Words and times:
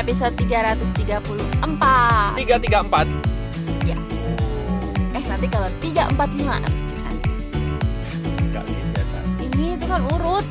episode 0.00 0.32
334 0.32 1.20
tiga 2.40 2.56
tiga 2.56 2.78
empat. 2.80 3.06
Ya. 3.84 3.96
Eh 5.12 5.24
nanti 5.28 5.46
kalau 5.46 5.68
345 5.84 6.16
lucu 6.64 6.96
kan 6.96 7.14
enggak 8.40 8.64
sih 8.64 8.80
biasa. 8.96 9.18
Ini 9.44 9.64
itu 9.76 9.84
kan 9.84 10.00
urut. 10.08 10.46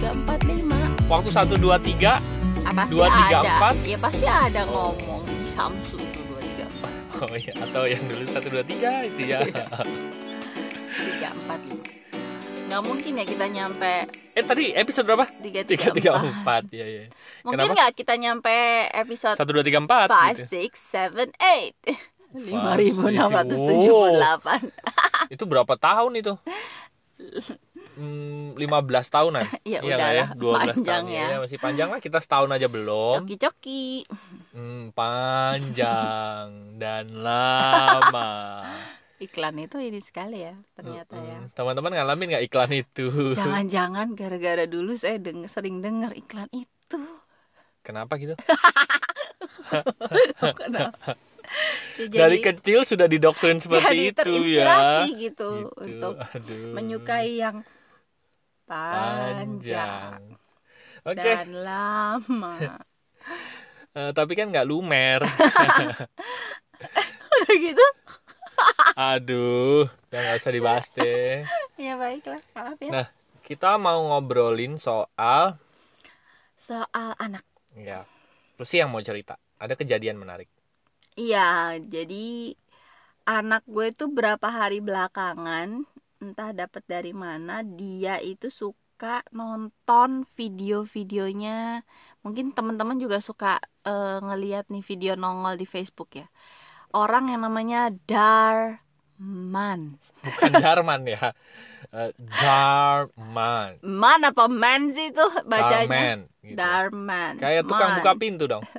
345 0.00 1.08
waktu 1.08 1.30
satu 1.32 1.54
dua 1.56 1.76
tiga. 1.80 2.20
Ah, 2.60 2.72
Pasti 2.76 3.00
ada. 3.00 3.40
empat. 3.40 3.74
Ya 3.88 3.96
pasti 3.96 4.26
ada 4.28 4.62
ngomong 4.68 5.24
di 5.24 5.46
Samsung 5.48 6.04
tuh 6.12 6.22
234 7.16 7.24
oh 7.24 7.36
iya. 7.36 7.52
Atau 7.56 7.82
yang 7.88 8.04
dulu 8.04 8.24
satu 8.28 8.48
dua 8.52 8.64
tiga 8.64 9.08
itu 9.08 9.22
ya. 9.32 9.40
345 11.00 11.69
Nggak 12.70 12.86
mungkin 12.86 13.18
ya 13.18 13.26
kita 13.26 13.50
nyampe 13.50 14.06
eh 14.30 14.46
tadi 14.46 14.70
episode 14.70 15.02
berapa? 15.02 15.26
tiga 15.42 15.66
tiga 15.66 15.90
334 15.90 16.22
empat. 16.22 16.70
ya 16.70 16.86
ya 16.86 17.10
Mungkin 17.42 17.74
nggak 17.74 17.98
kita 17.98 18.14
nyampe 18.14 18.86
episode 18.94 19.34
satu 19.34 19.50
dua 19.50 19.66
tiga 19.66 19.82
empat 19.82 20.06
5, 22.30 22.38
gitu. 22.38 23.10
6, 23.10 23.10
7, 23.10 23.26
8 23.26 25.34
5678 25.34 25.34
itu 25.34 25.44
berapa 25.50 25.74
tahun 25.74 26.22
itu? 26.22 26.38
Hmm, 27.98 28.54
15 28.54 28.62
tahunan. 29.10 29.42
Ya 29.66 29.82
Iya 29.82 29.94
nggak 29.98 30.12
ya? 30.14 30.30
12 30.38 30.38
panjang 30.38 30.86
tahun 30.86 31.10
ya. 31.10 31.26
Iya, 31.26 31.36
masih 31.42 31.58
panjang 31.58 31.90
lah. 31.90 31.98
Kita 32.00 32.22
setahun 32.22 32.54
aja 32.54 32.70
belum. 32.70 33.26
Coki-coki. 33.26 34.06
Hmm, 34.54 34.94
panjang 34.94 36.78
dan 36.78 37.18
lama. 37.18 38.62
Iklan 39.20 39.60
itu 39.60 39.76
ini 39.76 40.00
sekali 40.00 40.48
ya 40.48 40.56
ternyata 40.72 41.12
ya 41.20 41.44
Mm, 41.44 41.52
Teman-teman 41.52 41.92
ngalamin 41.92 42.26
nggak 42.34 42.44
iklan 42.48 42.72
itu? 42.72 43.06
Jangan-jangan 43.36 44.16
gara-gara 44.16 44.64
dulu 44.64 44.96
saya 44.96 45.20
deng 45.20 45.44
sering 45.44 45.84
dengar 45.84 46.16
iklan 46.16 46.48
itu 46.56 47.00
Kenapa 47.84 48.16
gitu? 48.20 48.36
Kenapa? 50.60 51.16
Ya, 51.98 52.06
Dari 52.08 52.38
kecil 52.40 52.86
sudah 52.86 53.06
didoktrin 53.10 53.58
seperti 53.64 53.84
jadi 53.84 54.02
itu 54.14 54.32
ya. 54.56 55.04
gitu, 55.18 55.50
Gitu, 55.50 55.82
untuk 55.84 56.14
aduh. 56.16 56.72
menyukai 56.76 57.32
yang 57.42 57.56
panjang, 58.68 59.60
panjang. 59.60 60.20
Oke, 61.04 61.16
dan 61.16 61.46
lama. 61.66 62.54
eh, 63.98 64.10
tapi 64.14 64.32
kan 64.38 64.46
nggak 64.52 64.68
lumer. 64.68 65.20
Udah 67.40 67.56
gitu? 67.60 67.86
Aduh, 68.98 69.88
ya 70.12 70.18
nggak 70.20 70.38
usah 70.40 70.52
dibahas 70.52 70.86
deh. 70.92 71.46
Ya 71.80 71.96
baiklah, 71.96 72.40
maaf 72.52 72.76
ya. 72.82 72.90
Nah, 72.92 73.06
kita 73.40 73.80
mau 73.80 74.00
ngobrolin 74.12 74.76
soal 74.76 75.56
Soal 76.60 77.16
anak. 77.16 77.44
ya. 77.72 78.04
Terus 78.60 78.68
sih 78.68 78.78
yang 78.84 78.92
mau 78.92 79.00
cerita. 79.00 79.40
Ada 79.56 79.72
kejadian 79.72 80.20
menarik. 80.20 80.48
Iya, 81.16 81.80
jadi 81.80 82.54
anak 83.24 83.62
gue 83.64 83.92
itu 83.92 84.04
berapa 84.12 84.48
hari 84.48 84.84
belakangan 84.84 85.84
entah 86.20 86.50
dapat 86.52 86.84
dari 86.84 87.16
mana 87.16 87.64
dia 87.64 88.20
itu 88.20 88.52
suka 88.52 89.24
nonton 89.32 90.28
video-videonya. 90.36 91.80
Mungkin 92.20 92.52
teman-teman 92.52 93.00
juga 93.00 93.24
suka 93.24 93.56
eh, 93.88 94.18
ngeliat 94.20 94.68
nih 94.68 94.84
video 94.84 95.16
nongol 95.16 95.56
di 95.56 95.64
Facebook 95.64 96.12
ya. 96.20 96.28
Orang 96.90 97.30
yang 97.30 97.40
namanya 97.40 97.94
Darman. 98.04 99.80
Bukan 100.20 100.52
Darman 100.54 101.00
ya. 101.06 101.30
Eh, 101.90 102.10
Darman. 102.18 103.78
Man 103.80 104.20
apa 104.22 104.44
man 104.46 104.90
sih 104.90 105.10
itu 105.10 105.24
bacanya? 105.44 105.86
Darman. 105.86 106.18
gitu. 106.40 106.56
Darman. 106.56 107.32
Kayak 107.38 107.62
tukang 107.64 107.90
Man. 107.90 107.98
buka 107.98 108.12
pintu 108.16 108.44
dong. 108.46 108.62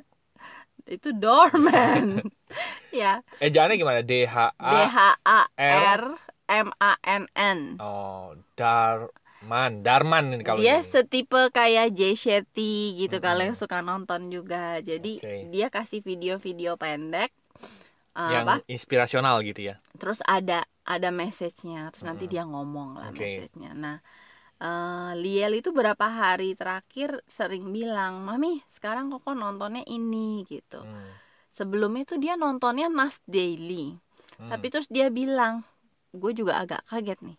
Itu 0.81 1.13
doorman. 1.13 2.25
ya, 2.91 3.21
Ejaannya 3.37 3.77
gimana? 3.77 4.01
D 4.01 4.25
H 4.25 4.35
D 4.51 4.75
A 4.75 4.81
H 4.83 4.97
A 5.23 5.39
R 5.95 6.01
M 6.49 6.67
A 6.75 6.91
N 7.05 7.23
N. 7.31 7.59
Oh, 7.79 8.33
Darman, 8.57 9.85
Darman 9.85 10.35
ini 10.35 10.43
kalau 10.43 10.59
dia 10.59 10.81
ini. 10.81 10.83
setipe 10.83 11.47
kayak 11.49 11.95
Jay 11.95 12.11
Shetty 12.11 12.97
gitu 12.97 13.17
Mm-mm. 13.17 13.23
kalau 13.23 13.41
yang 13.45 13.55
suka 13.55 13.79
nonton 13.79 14.33
juga 14.33 14.81
jadi 14.81 15.21
Oke. 15.21 15.47
dia 15.47 15.69
kasih 15.69 16.01
video-video 16.01 16.75
pendek 16.75 17.31
uh, 18.15 18.31
yang 18.31 18.45
apa 18.47 18.55
inspirasional 18.67 19.39
gitu 19.41 19.71
ya. 19.71 19.75
terus 19.95 20.19
ada 20.25 20.63
ada 20.83 21.09
message-nya 21.13 21.91
terus 21.93 22.03
nanti 22.03 22.25
Mm-mm. 22.27 22.33
dia 22.33 22.43
ngomong 22.43 22.89
lah 22.99 23.09
Oke. 23.13 23.21
message-nya 23.23 23.71
nah 23.71 23.97
eh, 24.61 25.11
Liel 25.17 25.57
itu 25.57 25.69
berapa 25.71 26.05
hari 26.05 26.53
terakhir 26.53 27.21
sering 27.25 27.69
bilang 27.69 28.21
mami 28.21 28.61
sekarang 28.65 29.09
kok 29.09 29.25
nontonnya 29.31 29.81
ini 29.85 30.43
gitu 30.45 30.81
Hmm. 30.81 31.11
sebelumnya 31.51 32.03
tuh 32.05 32.19
dia 32.21 32.33
nontonnya 32.35 32.87
Nas 32.87 33.21
Daily 33.25 33.95
Hmm. 34.41 34.49
tapi 34.49 34.73
terus 34.73 34.89
dia 34.89 35.13
bilang 35.13 35.61
gue 36.11 36.33
juga 36.33 36.57
agak 36.59 36.81
kaget 36.89 37.21
nih 37.21 37.37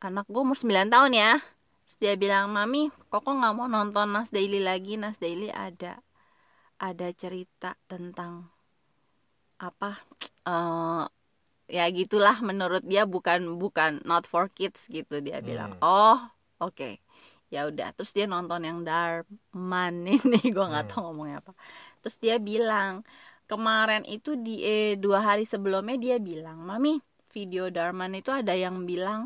anak 0.00 0.24
gue 0.30 0.40
umur 0.40 0.54
9 0.56 0.88
tahun 0.88 1.12
ya 1.12 1.32
terus 1.84 1.96
dia 1.98 2.14
bilang 2.14 2.48
mami 2.54 2.88
koko 3.10 3.34
nggak 3.34 3.52
mau 3.52 3.66
nonton 3.66 4.14
Nas 4.14 4.30
Daily 4.30 4.62
lagi 4.62 4.94
Nas 4.94 5.18
Daily 5.18 5.50
ada 5.50 5.98
ada 6.78 7.08
cerita 7.12 7.74
tentang 7.84 8.48
apa 9.60 9.86
eh 10.48 11.02
ya 11.76 11.84
gitulah 11.98 12.36
menurut 12.48 12.82
dia 12.92 13.02
bukan 13.14 13.40
bukan 13.62 13.92
not 14.10 14.24
for 14.32 14.44
kids 14.56 14.80
gitu 14.96 15.14
dia 15.26 15.38
bilang 15.48 15.70
Hmm. 15.72 15.84
oh 15.84 16.18
oke 16.64 16.88
ya 17.54 17.60
udah 17.70 17.88
terus 17.96 18.10
dia 18.16 18.26
nonton 18.34 18.62
yang 18.68 18.78
Darman 18.88 19.94
ini 20.14 20.38
gue 20.54 20.66
nggak 20.70 20.84
Hmm. 20.86 20.90
tahu 20.90 21.00
ngomongnya 21.10 21.36
apa 21.42 21.52
terus 22.02 22.16
dia 22.24 22.36
bilang 22.50 22.92
kemarin 23.50 24.02
itu 24.06 24.30
di 24.46 24.62
eh, 24.66 24.94
dua 25.04 25.18
hari 25.28 25.44
sebelumnya 25.52 25.96
dia 26.04 26.16
bilang 26.22 26.58
mami 26.68 26.98
video 27.34 27.70
Darman 27.76 28.12
itu 28.18 28.30
ada 28.40 28.52
yang 28.64 28.76
bilang 28.90 29.20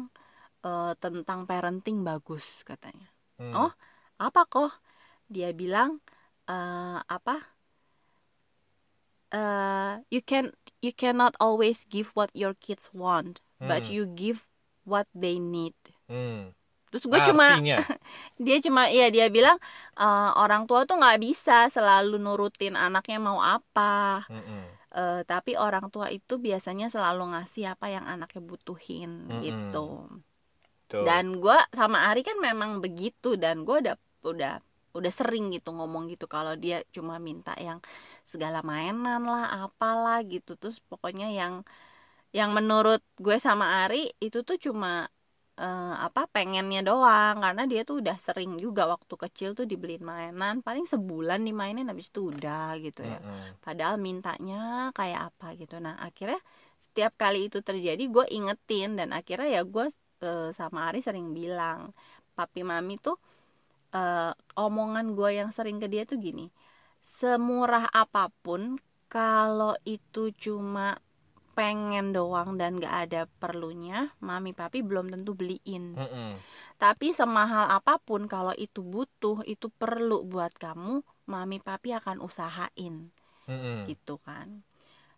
eh, 0.67 0.93
tentang 1.03 1.41
parenting 1.51 1.99
bagus 2.09 2.65
katanya 2.69 3.09
Hmm. 3.41 3.51
Oh. 3.57 3.71
apa 4.23 4.41
kok 4.47 4.71
dia 5.35 5.51
bilang 5.57 5.99
eh, 6.51 6.99
apa 7.17 7.35
eh 9.35 9.99
you 10.15 10.23
can 10.23 10.55
you 10.79 10.95
cannot 10.95 11.35
always 11.43 11.83
give 11.91 12.15
what 12.15 12.31
your 12.39 12.55
kids 12.55 12.87
want 12.95 13.43
but 13.59 13.83
Hmm. 13.83 13.91
you 13.91 14.03
give 14.07 14.47
what 14.87 15.11
they 15.11 15.43
need 15.43 15.75
Hmm. 16.07 16.55
terus 16.95 17.11
gue 17.11 17.19
cuma 17.27 17.59
Artinya, 17.59 17.79
dia 18.45 18.57
cuma 18.63 18.87
ya 18.87 19.11
dia 19.11 19.27
bilang 19.27 19.59
eh, 19.99 20.31
orang 20.39 20.71
tua 20.71 20.87
tuh 20.87 20.95
nggak 21.01 21.19
bisa 21.19 21.67
selalu 21.67 22.23
nurutin 22.23 22.79
anaknya 22.79 23.19
mau 23.19 23.43
apa 23.43 24.23
mm-mm. 24.31 24.63
Eh, 24.95 25.27
tapi 25.27 25.59
orang 25.59 25.91
tua 25.91 26.07
itu 26.07 26.39
biasanya 26.39 26.87
selalu 26.87 27.35
ngasih 27.35 27.75
apa 27.75 27.91
yang 27.91 28.07
anaknya 28.07 28.39
butuhin 28.47 29.27
Mm-mm. 29.27 29.43
gitu 29.43 30.07
Tuh. 30.87 31.03
dan 31.03 31.35
gue 31.43 31.59
sama 31.75 32.07
Ari 32.13 32.23
kan 32.23 32.39
memang 32.39 32.79
begitu 32.79 33.35
dan 33.35 33.67
gue 33.67 33.83
udah 33.83 33.99
udah 34.23 34.63
udah 34.99 35.13
sering 35.19 35.45
gitu 35.55 35.69
ngomong 35.77 36.05
gitu 36.13 36.25
kalau 36.35 36.55
dia 36.65 36.77
cuma 36.97 37.15
minta 37.29 37.53
yang 37.67 37.79
segala 38.33 38.59
mainan 38.71 39.21
lah 39.33 39.43
apalah 39.67 40.19
gitu. 40.33 40.51
Terus 40.61 40.79
pokoknya 40.91 41.27
yang 41.41 41.55
yang 42.39 42.51
menurut 42.59 43.01
gue 43.25 43.37
sama 43.47 43.65
Ari 43.87 43.97
itu 44.25 44.39
tuh 44.49 44.57
cuma 44.67 44.89
eh, 45.61 45.95
apa 46.07 46.21
pengennya 46.35 46.81
doang. 46.89 47.35
Karena 47.45 47.63
dia 47.71 47.81
tuh 47.89 47.97
udah 48.03 48.17
sering 48.27 48.51
juga 48.65 48.83
waktu 48.95 49.15
kecil 49.25 49.49
tuh 49.59 49.67
dibeliin 49.71 50.05
mainan. 50.11 50.55
Paling 50.67 50.87
sebulan 50.93 51.41
dimainin 51.47 51.87
habis 51.91 52.07
itu 52.11 52.21
udah 52.33 52.79
gitu 52.85 53.01
ya. 53.13 53.19
Padahal 53.65 53.97
mintanya 54.07 54.91
kayak 54.99 55.21
apa 55.35 55.47
gitu. 55.61 55.75
Nah 55.85 55.95
akhirnya 56.07 56.39
setiap 56.85 57.13
kali 57.23 57.39
itu 57.51 57.59
terjadi 57.69 58.03
gue 58.15 58.25
ingetin. 58.37 58.89
Dan 58.99 59.09
akhirnya 59.19 59.49
ya 59.59 59.63
gue 59.75 59.87
eh, 60.27 60.51
sama 60.59 60.79
Ari 60.91 60.99
sering 61.07 61.27
bilang 61.39 61.81
papi 62.39 62.61
mami 62.67 62.99
tuh 62.99 63.17
eh, 63.97 64.33
omongan 64.65 65.07
gue 65.19 65.31
yang 65.41 65.51
sering 65.57 65.79
ke 65.83 65.87
dia 65.93 66.03
tuh 66.11 66.19
gini 66.27 66.47
semurah 67.19 67.85
apa 68.03 68.25
pun 68.45 68.63
kalau 69.15 69.75
itu 69.97 70.23
cuma 70.45 70.99
pengen 71.59 72.07
doang 72.17 72.51
dan 72.61 72.73
gak 72.83 72.95
ada 73.09 73.21
perlunya 73.41 74.11
mami 74.29 74.53
papi 74.61 74.79
belum 74.89 75.07
tentu 75.15 75.33
beliin 75.41 75.85
Mm-mm. 75.97 76.35
tapi 76.83 77.15
semahal 77.15 77.67
apa 77.79 77.95
pun 78.03 78.27
kalau 78.35 78.55
itu 78.67 78.81
butuh 78.83 79.39
itu 79.47 79.67
perlu 79.81 80.27
buat 80.27 80.53
kamu 80.65 81.03
mami 81.33 81.59
papi 81.63 81.95
akan 81.99 82.19
usahain 82.29 82.95
Mm-mm. 83.49 83.87
gitu 83.91 84.21
kan 84.27 84.49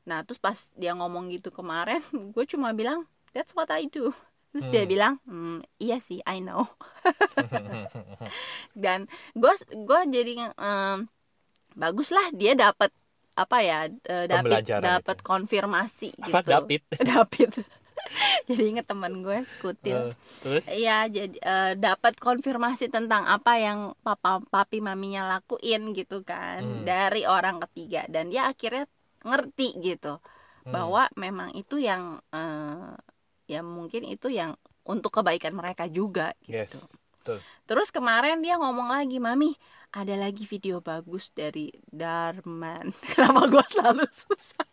nah 0.08 0.22
terus 0.26 0.40
pas 0.42 0.58
dia 0.80 0.92
ngomong 0.98 1.30
gitu 1.34 1.50
kemarin 1.54 2.00
gue 2.34 2.44
cuma 2.52 2.72
bilang 2.78 3.04
that's 3.34 3.52
what 3.56 3.70
I 3.72 3.88
do 3.90 4.12
terus 4.56 4.66
dia 4.72 4.82
Hmm. 4.82 4.88
bilang 4.88 5.14
"Hmm, 5.28 5.60
iya 5.76 6.00
sih 6.00 6.24
I 6.24 6.40
know 6.40 6.64
dan 8.76 9.06
gue 9.36 9.52
gue 9.72 10.00
jadi 10.08 10.32
em, 10.56 10.98
bagus 11.76 12.10
lah 12.14 12.26
dia 12.32 12.52
dapat 12.56 12.90
apa 13.36 13.58
ya 13.60 13.80
dapat 14.26 14.64
Pembelajaran 14.64 14.80
dapat 14.80 15.18
konfirmasi 15.20 16.08
Apa 16.20 16.38
gitu 16.40 16.56
David? 16.68 16.82
David 17.08 17.50
jadi 18.48 18.62
inget 18.76 18.86
teman 18.88 19.22
gue 19.24 19.38
skutil 19.44 20.00
Eh, 20.08 20.12
terus 20.42 20.66
Iya, 20.66 21.06
jadi 21.06 21.36
eh, 21.42 21.72
dapat 21.78 22.18
konfirmasi 22.18 22.90
tentang 22.90 23.22
apa 23.26 23.54
yang 23.58 23.94
papa 24.02 24.42
papi 24.50 24.82
maminya 24.82 25.22
lakuin 25.38 25.94
gitu 25.94 26.26
kan 26.26 26.62
Hmm. 26.62 26.86
dari 26.86 27.22
orang 27.22 27.62
ketiga 27.62 28.02
dan 28.10 28.30
dia 28.34 28.50
akhirnya 28.50 28.84
ngerti 29.22 29.78
gitu 29.82 30.18
Hmm. 30.66 30.72
bahwa 30.74 31.06
memang 31.14 31.54
itu 31.54 31.78
yang 31.78 32.18
eh, 32.34 32.94
ya 33.46 33.62
mungkin 33.62 34.02
itu 34.04 34.28
yang 34.28 34.54
untuk 34.86 35.10
kebaikan 35.14 35.54
mereka 35.54 35.86
juga 35.86 36.30
Yes, 36.46 36.70
gitu. 36.70 36.78
betul. 37.18 37.38
Terus 37.66 37.88
kemarin 37.90 38.38
dia 38.38 38.54
ngomong 38.54 38.86
lagi, 38.86 39.18
"Mami, 39.18 39.58
ada 39.90 40.14
lagi 40.14 40.46
video 40.46 40.78
bagus 40.78 41.34
dari 41.34 41.74
Darman." 41.90 42.94
Kenapa 43.10 43.50
gua 43.50 43.64
selalu 43.66 44.06
susah? 44.06 44.66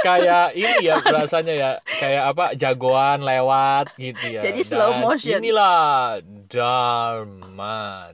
kayak 0.00 0.52
ini 0.60 0.88
ya 0.88 0.96
rasanya 1.00 1.52
ya 1.52 1.70
kayak 2.00 2.24
apa 2.32 2.44
jagoan 2.56 3.20
lewat 3.20 3.92
gitu 3.96 4.24
ya 4.32 4.40
Jadi 4.40 4.60
slow 4.64 4.88
Dan 4.96 5.00
motion. 5.04 5.36
inilah 5.40 6.16
Darman 6.48 8.12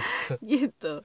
gitu. 0.40 1.04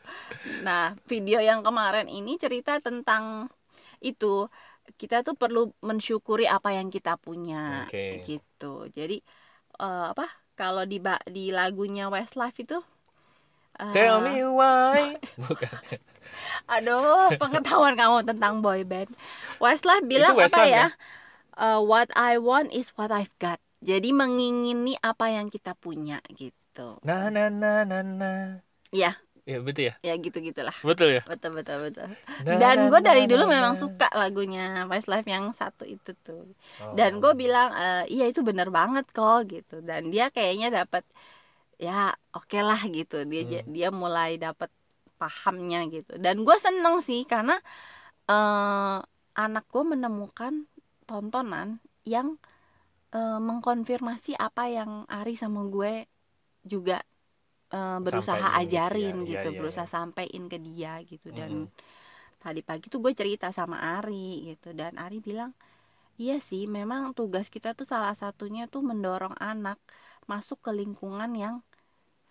Nah, 0.63 0.95
video 1.07 1.39
yang 1.39 1.59
kemarin 1.59 2.07
ini 2.07 2.39
cerita 2.39 2.79
tentang 2.79 3.51
itu 3.99 4.47
kita 4.95 5.25
tuh 5.25 5.33
perlu 5.33 5.73
mensyukuri 5.81 6.45
apa 6.45 6.77
yang 6.77 6.93
kita 6.93 7.17
punya 7.17 7.89
Oke. 7.89 8.21
gitu. 8.23 8.87
Jadi 8.93 9.21
eh, 9.81 10.05
apa? 10.13 10.25
Kalau 10.55 10.87
di 10.87 11.03
di 11.27 11.51
lagunya 11.51 12.07
Westlife 12.07 12.57
itu 12.63 12.79
eh, 13.81 13.91
tell 13.91 14.23
me 14.23 14.39
why 14.47 15.19
bukan 15.35 15.71
Aduh, 16.73 17.31
pengetahuan 17.37 17.93
kamu 17.93 18.25
tentang 18.25 18.59
boy 18.65 18.81
band. 18.81 19.11
Westlife 19.61 20.05
bilang 20.09 20.33
apa 20.33 20.45
Westlife 20.45 20.73
ya? 20.73 20.87
Eh, 21.55 21.79
what 21.79 22.09
I 22.17 22.35
want 22.41 22.73
is 22.73 22.91
what 22.97 23.13
I've 23.13 23.33
got. 23.37 23.61
Jadi 23.85 24.09
mengingini 24.11 24.97
apa 25.05 25.29
yang 25.29 25.53
kita 25.53 25.77
punya 25.77 26.19
gitu. 26.33 26.97
na 27.05 27.29
na 27.31 27.47
na 27.47 27.85
na 27.87 27.99
na 28.01 28.31
Iya, 28.91 29.19
ya 29.45 29.61
betul 29.61 29.83
ya 29.89 29.93
ya 30.01 30.13
gitu-gitulah. 30.17 30.73
betul 30.81 31.09
ya 31.13 31.21
Betul 31.29 31.51
betul 31.53 31.77
betul. 31.85 32.09
Dan 32.45 32.89
gue 32.89 32.99
dari 33.01 33.29
dulu 33.29 33.45
memang 33.45 33.77
suka 33.77 34.09
lagunya 34.13 34.89
Westlife 34.89 35.29
yang 35.29 35.53
satu 35.53 35.85
itu 35.85 36.17
tuh. 36.25 36.49
Oh. 36.81 36.93
Dan 36.97 37.21
gue 37.21 37.33
bilang 37.37 37.69
"Eh, 37.77 38.03
iya 38.09 38.25
itu 38.25 38.41
bener 38.41 38.73
banget 38.73 39.05
kok 39.13 39.45
gitu. 39.45 39.85
Dan 39.85 40.09
dia 40.09 40.33
kayaknya 40.33 40.83
dapat 40.83 41.05
ya 41.77 42.13
oke 42.33 42.57
lah 42.59 42.81
gitu. 42.89 43.21
Dia 43.29 43.41
Hmm. 43.45 43.69
dia 43.69 43.89
mulai 43.93 44.41
dapat 44.41 44.73
pahamnya 45.21 45.85
gitu. 45.93 46.17
Dan 46.17 46.41
gue 46.41 46.57
seneng 46.57 46.99
sih 47.05 47.21
karena 47.23 47.61
eh 48.25 48.97
anak 49.35 49.65
gue 49.69 49.83
menemukan 49.85 50.65
tontonan 51.05 51.77
yang 52.01 52.41
eh, 53.13 53.39
mengkonfirmasi 53.39 54.35
apa 54.37 54.67
yang 54.73 55.05
Ari 55.07 55.37
sama 55.37 55.63
gue 55.69 56.09
juga 56.65 56.99
eh, 57.75 57.97
berusaha 57.99 58.39
Sampein 58.39 58.55
ya. 58.55 58.61
ajarin 58.63 59.15
Iya, 59.21 59.29
gitu, 59.35 59.47
iya, 59.51 59.57
berusaha 59.59 59.87
sampein 59.87 60.43
ke 60.47 60.57
dia 60.63 60.93
gitu. 61.03 61.27
Dan 61.35 61.67
Mm. 61.67 61.71
tadi 62.39 62.61
pagi 62.63 62.87
tuh 62.87 63.03
gue 63.03 63.11
cerita 63.11 63.51
sama 63.51 63.99
Ari 63.99 64.55
gitu. 64.55 64.71
Dan 64.71 64.95
Ari 64.95 65.19
bilang 65.19 65.51
iya 66.15 66.39
sih 66.39 66.63
memang 66.71 67.11
tugas 67.11 67.51
kita 67.51 67.75
tuh 67.75 67.83
salah 67.83 68.15
satunya 68.15 68.71
tuh 68.71 68.79
mendorong 68.79 69.35
anak 69.35 69.75
masuk 70.31 70.63
ke 70.63 70.71
lingkungan 70.71 71.31
yang 71.35 71.55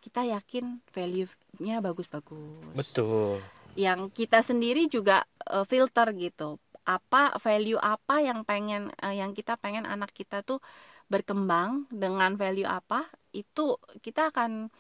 kita 0.01 0.25
yakin 0.25 0.81
value-nya 0.93 1.81
bagus-bagus. 1.81 2.77
Betul. 2.77 3.41
Yang 3.77 4.01
kita 4.17 4.41
sendiri 4.41 4.89
juga 4.89 5.25
eh, 5.49 5.65
filter 5.69 6.09
gitu. 6.17 6.57
Apa 6.85 7.37
value 7.41 7.81
apa 7.81 8.21
yang 8.21 8.45
pengen 8.45 8.93
eh, 9.01 9.17
yang 9.21 9.33
kita 9.33 9.57
pengen 9.57 9.85
anak 9.89 10.13
kita 10.13 10.45
tuh 10.45 10.61
berkembang 11.09 11.85
dengan 11.93 12.33
value 12.41 12.69
apa 12.69 13.05
itu 13.37 13.77
kita 14.01 14.33
akan 14.33 14.73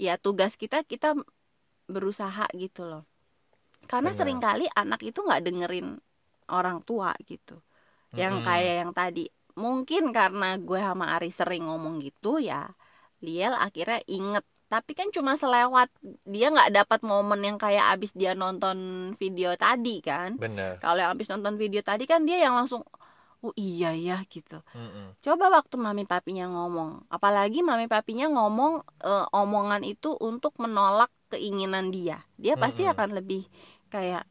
ya 0.00 0.18
tugas 0.20 0.58
kita 0.58 0.82
kita 0.86 1.14
berusaha 1.90 2.46
gitu 2.56 2.82
loh. 2.88 3.04
Karena 3.90 4.10
Benar. 4.10 4.18
sering 4.18 4.38
kali 4.40 4.66
anak 4.72 5.00
itu 5.04 5.20
nggak 5.20 5.42
dengerin 5.44 5.88
orang 6.48 6.80
tua 6.84 7.12
gitu. 7.28 7.60
Yang 8.14 8.34
Mm-mm. 8.40 8.46
kayak 8.46 8.74
yang 8.84 8.92
tadi 8.96 9.24
mungkin 9.54 10.10
karena 10.10 10.58
gue 10.58 10.80
sama 10.82 11.14
Ari 11.14 11.30
sering 11.30 11.70
ngomong 11.70 12.02
gitu 12.02 12.42
ya 12.42 12.70
Liel 13.24 13.54
akhirnya 13.54 14.00
inget. 14.08 14.44
Tapi 14.72 14.92
kan 14.98 15.08
cuma 15.14 15.38
selewat 15.38 15.88
dia 16.26 16.50
nggak 16.50 16.72
dapat 16.74 17.00
momen 17.06 17.40
yang 17.46 17.58
kayak 17.60 17.94
abis 17.94 18.12
dia 18.16 18.32
nonton 18.34 18.78
video 19.20 19.54
tadi 19.56 20.02
kan. 20.02 20.42
Kalau 20.82 20.98
yang 21.00 21.14
abis 21.14 21.30
nonton 21.32 21.54
video 21.60 21.80
tadi 21.84 22.04
kan 22.10 22.26
dia 22.28 22.38
yang 22.44 22.54
langsung 22.58 22.82
oh 23.44 23.54
iya 23.56 23.90
ya 24.08 24.16
gitu 24.34 24.58
Mm-mm. 24.74 25.06
coba 25.24 25.46
waktu 25.56 25.76
mami 25.84 26.04
papinya 26.12 26.46
ngomong 26.54 26.90
apalagi 27.16 27.60
mami 27.60 27.86
papinya 27.94 28.26
ngomong 28.34 28.72
eh, 29.04 29.26
omongan 29.40 29.82
itu 29.84 30.10
untuk 30.28 30.52
menolak 30.62 31.10
keinginan 31.32 31.92
dia 31.94 32.18
dia 32.40 32.54
pasti 32.56 32.82
Mm-mm. 32.84 32.94
akan 32.96 33.10
lebih 33.18 33.42
kayak 33.92 34.24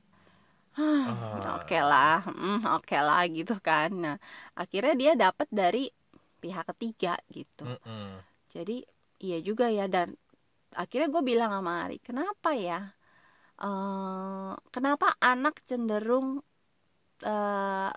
"Hah, 0.78 1.06
Ah. 1.06 1.62
oke 1.62 1.78
lah 1.92 2.26
hmm, 2.26 2.66
oke 2.78 2.98
lah 2.98 3.22
gitu 3.30 3.54
kan 3.62 3.90
nah 3.94 4.16
akhirnya 4.58 4.94
dia 5.02 5.12
dapat 5.14 5.48
dari 5.54 5.84
pihak 6.42 6.66
ketiga 6.74 7.14
gitu 7.30 7.64
Mm-mm. 7.70 8.20
jadi 8.54 8.78
iya 9.22 9.38
juga 9.48 9.66
ya 9.70 9.86
dan 9.86 10.18
akhirnya 10.74 11.08
gue 11.14 11.24
bilang 11.32 11.52
sama 11.54 11.74
Ari 11.86 11.98
kenapa 12.02 12.50
ya 12.58 12.80
eh 13.64 14.52
kenapa 14.74 15.08
anak 15.22 15.56
cenderung 15.70 16.42
eh 17.24 17.92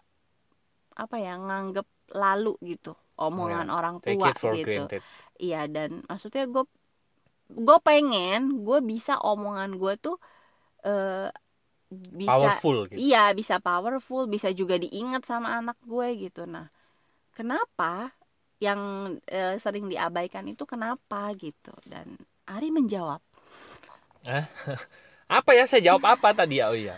apa 0.96 1.16
ya 1.20 1.32
nganggep 1.36 1.86
lalu 2.16 2.52
gitu 2.64 2.92
omongan 3.20 3.68
orang 3.76 3.96
take 4.04 4.16
tua 4.16 4.30
it 4.30 4.38
for 4.38 4.52
gitu. 4.56 4.64
granted. 4.64 5.02
Iya 5.40 5.60
dan 5.68 5.90
maksudnya 6.08 6.44
gue 6.48 6.64
gue 7.66 7.78
pengen 7.88 8.64
gue 8.66 8.78
bisa 8.82 9.14
omongan 9.22 9.70
gue 9.78 9.94
tuh 10.00 10.16
eh 10.86 11.28
bisa 11.92 12.28
powerful 12.28 12.76
gitu. 12.90 12.98
Iya, 12.98 13.22
bisa 13.38 13.56
powerful, 13.62 14.26
bisa 14.26 14.50
juga 14.50 14.74
diingat 14.80 15.22
sama 15.28 15.54
anak 15.60 15.78
gue 15.86 16.08
gitu. 16.18 16.42
Nah, 16.50 16.66
kenapa 17.36 18.10
yang 18.62 18.80
eh, 19.28 19.56
sering 19.62 19.86
diabaikan 19.92 20.46
itu 20.50 20.64
kenapa 20.66 21.30
gitu? 21.38 21.72
Dan 21.86 22.18
Ari 22.48 22.70
menjawab, 22.74 23.22
apa 25.38 25.50
ya? 25.54 25.64
Saya 25.66 25.82
jawab 25.92 26.04
apa 26.06 26.34
tadi? 26.34 26.58
Ya 26.62 26.70
oh 26.70 26.76
iya. 26.76 26.96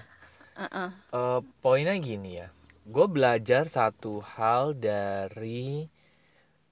"Eh-eh, 0.57 0.91
Eh, 1.13 1.41
poinnya 1.65 1.97
gini 1.97 2.37
ya 2.41 2.49
gue 2.89 3.07
belajar 3.07 3.69
satu 3.69 4.25
hal 4.25 4.73
dari 4.73 5.85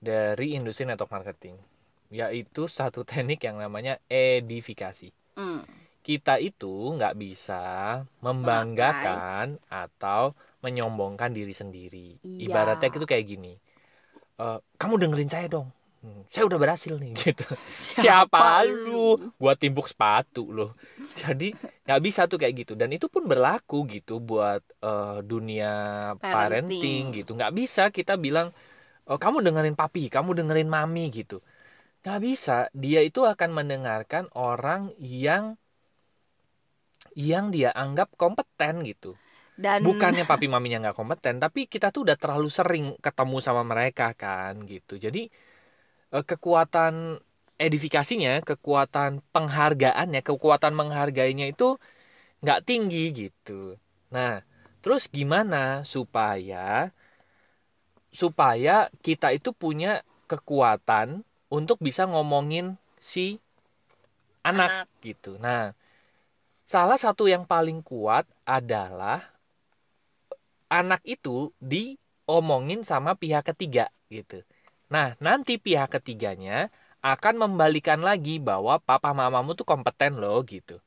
dari 0.00 0.56
industri 0.56 0.88
network 0.88 1.12
marketing 1.12 1.56
yaitu 2.08 2.70
satu 2.70 3.04
teknik 3.08 3.44
yang 3.44 3.60
namanya 3.60 4.00
edifikasi. 4.08 5.12
Mm, 5.36 5.62
kita 6.00 6.38
itu 6.40 6.96
nggak 6.96 7.18
bisa 7.18 7.64
membanggakan 8.24 9.58
atau 9.68 10.32
menyombongkan 10.64 11.34
diri 11.34 11.52
sendiri. 11.52 12.16
Iya. 12.24 12.48
ibaratnya 12.48 12.88
itu 12.88 13.06
kayak 13.06 13.26
gini. 13.26 13.52
"Eh, 14.40 14.58
kamu 14.80 14.94
dengerin 15.02 15.30
saya 15.30 15.46
dong 15.50 15.68
saya 16.26 16.44
udah 16.48 16.58
berhasil 16.58 16.94
nih. 16.98 17.14
Gitu. 17.22 17.46
Siapa 17.96 18.66
lu? 18.66 19.32
buat 19.38 19.56
timbuk 19.56 19.86
sepatu 19.86 20.50
loh. 20.50 20.74
Jadi 21.22 21.54
nggak 21.86 22.00
bisa 22.02 22.26
tuh 22.26 22.38
kayak 22.40 22.66
gitu. 22.66 22.72
Dan 22.74 22.90
itu 22.92 23.06
pun 23.06 23.24
berlaku 23.24 23.86
gitu 23.86 24.18
buat 24.18 24.62
eh, 24.82 25.18
dunia 25.22 25.72
Parenting. 26.18 26.20
parenting, 26.20 27.02
gitu. 27.22 27.30
Nggak 27.38 27.52
bisa 27.54 27.82
kita 27.94 28.18
bilang 28.18 28.50
oh, 29.06 29.18
kamu 29.18 29.42
dengerin 29.46 29.76
papi 29.78 30.10
kamu 30.10 30.34
dengerin 30.42 30.68
mami 30.68 31.08
gitu. 31.14 31.38
Nggak 32.02 32.20
bisa. 32.22 32.56
Dia 32.74 33.00
itu 33.06 33.22
akan 33.22 33.50
mendengarkan 33.54 34.30
orang 34.34 34.94
yang 34.98 35.58
yang 37.16 37.48
dia 37.48 37.72
anggap 37.72 38.12
kompeten 38.20 38.84
gitu. 38.84 39.16
Dan 39.56 39.80
bukannya 39.80 40.26
papi 40.30 40.52
maminya 40.52 40.90
nggak 40.90 40.96
kompeten 41.00 41.40
tapi 41.40 41.64
kita 41.64 41.88
tuh 41.88 42.04
udah 42.04 42.16
terlalu 42.20 42.52
sering 42.52 42.86
ketemu 43.00 43.36
sama 43.40 43.62
mereka 43.64 44.12
kan 44.12 44.68
gitu. 44.68 45.00
Jadi 45.00 45.32
kekuatan 46.12 47.18
edifikasinya 47.56 48.44
kekuatan 48.44 49.24
penghargaannya 49.32 50.20
kekuatan 50.22 50.72
menghargainya 50.76 51.50
itu 51.50 51.80
nggak 52.44 52.62
tinggi 52.68 53.10
gitu 53.12 53.80
nah 54.12 54.44
terus 54.84 55.10
gimana 55.10 55.82
supaya 55.82 56.94
supaya 58.14 58.88
kita 59.02 59.34
itu 59.34 59.50
punya 59.52 60.06
kekuatan 60.30 61.26
untuk 61.52 61.78
bisa 61.82 62.08
ngomongin 62.08 62.78
si 63.02 63.42
anak, 64.46 64.86
Anak. 64.86 65.02
gitu 65.02 65.36
nah 65.42 65.74
salah 66.66 66.98
satu 66.98 67.26
yang 67.26 67.46
paling 67.46 67.82
kuat 67.82 68.26
adalah 68.46 69.36
anak 70.66 71.02
itu 71.06 71.54
diomongin 71.62 72.82
sama 72.82 73.14
pihak 73.14 73.46
ketiga 73.54 73.90
gitu. 74.10 74.42
Nah, 74.94 75.18
nanti 75.18 75.58
pihak 75.58 75.98
ketiganya 75.98 76.70
akan 77.02 77.34
membalikan 77.42 78.00
lagi 78.02 78.38
bahwa 78.38 78.78
papa 78.78 79.10
mamamu 79.10 79.54
tuh 79.58 79.66
kompeten 79.66 80.18
loh 80.22 80.42
gitu. 80.46 80.78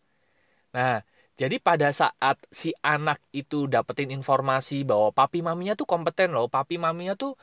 Nah, 0.76 1.02
jadi 1.40 1.56
pada 1.60 1.90
saat 1.92 2.38
si 2.52 2.76
anak 2.84 3.20
itu 3.36 3.68
dapetin 3.72 4.12
informasi 4.12 4.84
bahwa 4.88 5.10
papi 5.16 5.40
maminya 5.44 5.74
tuh 5.80 5.88
kompeten 5.88 6.36
loh, 6.36 6.48
papi 6.52 6.76
maminya 6.80 7.16
tuh 7.16 7.36